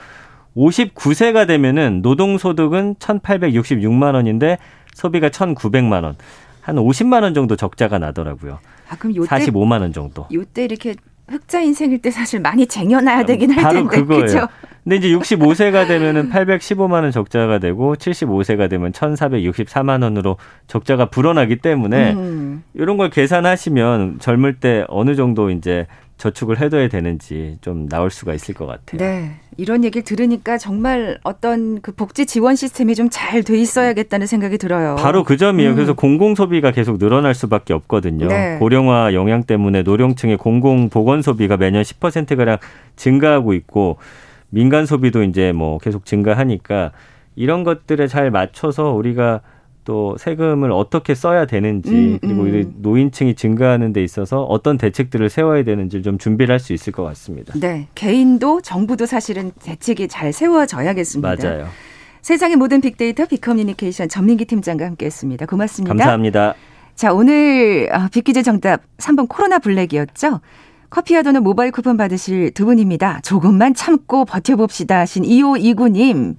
59세가 0.57 1.47
되면은 1.47 2.01
노동소득은 2.01 2.95
1,866만 2.95 4.15
원인데 4.15 4.57
소비가 4.95 5.29
1,900만 5.29 6.05
원. 6.05 6.17
한 6.63 6.77
50만 6.77 7.23
원 7.23 7.35
정도 7.35 7.57
적자가 7.57 7.99
나더라고요. 7.99 8.61
아 8.89 8.97
그럼 8.97 9.17
요때 9.17 9.29
45만 9.29 9.83
원 9.83 9.93
정도. 9.93 10.27
요때 10.33 10.65
이렇게 10.65 10.95
흑자 11.29 11.61
인생일 11.61 12.01
때 12.01 12.11
사실 12.11 12.41
많이 12.41 12.67
쟁여놔야 12.67 13.25
되긴 13.27 13.51
할 13.51 13.63
바로 13.63 13.75
텐데 13.81 13.97
그거예요. 14.01 14.23
그죠? 14.25 14.49
근데 14.85 14.97
이제 14.97 15.09
65세가 15.09 15.89
되면은 15.89 16.31
815만 16.31 17.03
원 17.03 17.11
적자가 17.11 17.59
되고 17.59 17.97
75세가 17.97 18.69
되면 18.69 18.93
1,464만 18.93 20.03
원으로 20.03 20.37
적자가 20.67 21.07
불어나기 21.07 21.57
때문에 21.57 22.13
음. 22.13 22.63
이런 22.75 22.99
걸 22.99 23.09
계산하시면 23.11 24.19
젊을 24.21 24.61
때 24.61 24.85
어느 24.89 25.15
정도 25.17 25.49
이제 25.51 25.87
저축을 26.19 26.61
해둬야 26.61 26.89
되는지 26.89 27.57
좀 27.61 27.89
나올 27.89 28.11
수가 28.11 28.35
있을 28.35 28.55
것 28.55 28.67
같아요. 28.67 28.99
네. 28.99 29.33
이런 29.57 29.85
얘기를 29.85 30.05
들으니까 30.05 30.59
정말 30.59 31.19
어떤 31.25 31.81
그 31.81 31.93
복지 31.93 32.25
지원 32.27 32.55
시스템이 32.55 32.95
좀 32.95 33.09
잘 33.11 33.43
돼 33.43 33.57
있어야겠다는 33.59 34.27
생각이 34.27 34.59
들어요. 34.59 34.97
바로 34.99 35.25
그 35.25 35.37
점이에요. 35.37 35.71
음. 35.71 35.75
그래서 35.75 35.93
공공 35.95 36.35
소비가 36.35 36.71
계속 36.71 36.99
늘어날 36.99 37.35
수밖에 37.35 37.73
없거든요. 37.73 38.29
네. 38.29 38.59
고령화 38.59 39.13
영향 39.15 39.43
때문에 39.45 39.83
노령층의 39.83 40.37
공공 40.37 40.89
보건 40.89 41.21
소비가 41.23 41.57
매년 41.57 41.83
10% 41.83 42.37
가량 42.37 42.59
증가하고 42.97 43.55
있고 43.55 43.97
민간 44.55 44.87
소비도 44.87 45.25
이제 45.25 45.53
뭐 45.53 45.79
계속 45.79 46.07
증가하니까 46.07 46.93
이런 47.35 47.65
것들에 47.65 48.07
잘 48.07 48.31
맞춰서 48.31 48.93
우리가 48.93 49.41
또 49.85 50.17
세금을 50.17 50.71
어떻게 50.73 51.15
써야 51.15 51.45
되는지 51.45 51.91
음, 51.91 52.19
그리고 52.23 52.43
음. 52.43 52.61
이 52.61 52.67
노인층이 52.81 53.35
증가하는 53.35 53.93
데 53.93 54.03
있어서 54.03 54.43
어떤 54.45 54.79
대책들을 54.79 55.29
세워야 55.29 55.65
되는지 55.65 56.03
좀 56.03 56.17
준비를 56.17 56.53
할 56.53 56.61
수 56.61 56.73
있을 56.73 56.93
것 56.93 57.03
같습니다. 57.03 57.53
네. 57.59 57.89
개인도 57.95 58.63
정부도 58.63 59.05
사실은 59.05 59.51
대책이 59.63 60.09
잘 60.09 60.33
세워져야겠습니다. 60.33 61.37
맞아요. 61.37 61.67
세상의 62.23 62.57
모든 62.57 62.81
빅데이터 62.81 63.27
빅커뮤니케이션 63.27 64.09
전민기 64.09 64.47
팀장과 64.47 64.87
함께했습니다. 64.87 65.45
고맙습니다. 65.45 65.95
감사합니다. 65.95 66.55
자, 66.95 67.13
오늘 67.13 67.91
어, 67.93 68.09
빅퀴즈 68.11 68.43
정답 68.45 68.83
3번 68.99 69.29
코로나 69.29 69.59
블랙이었죠. 69.59 70.41
커피와 70.95 71.23
도는 71.23 71.43
모바일 71.43 71.73
쿠폰 71.73 71.97
받으실 71.97 72.55
두 72.55 72.67
분입니다. 72.67 73.19
조금만 73.25 73.75
참고 73.75 74.25
버텨봅시다 74.25 75.01
하신 75.01 75.25
2529님. 75.25 76.37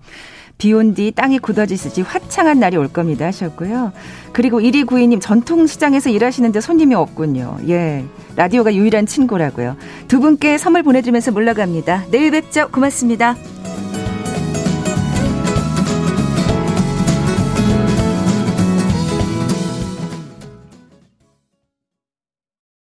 비온 0.58 0.94
뒤 0.94 1.12
땅이 1.12 1.40
굳어지듯이 1.40 2.02
화창한 2.02 2.62
날이 2.62 2.78
올 2.78 2.88
겁니다 2.88 3.26
하셨고요. 3.26 3.92
그리고 4.32 4.62
1위 4.62 4.86
구이님 4.88 5.20
전통시장에서 5.20 6.10
일하시는데 6.10 6.62
손님이 6.62 6.96
없군요. 6.96 7.58
예. 7.68 8.06
라디오가 8.38 8.74
유일한 8.74 9.06
친구라고요. 9.06 9.76
두 10.08 10.22
분께 10.22 10.58
선물 10.58 10.84
보내드리면서 10.84 11.34
물러갑니다. 11.34 12.06
내일 12.10 12.32
뵙죠. 12.32 12.70
고맙습니다. 12.72 13.36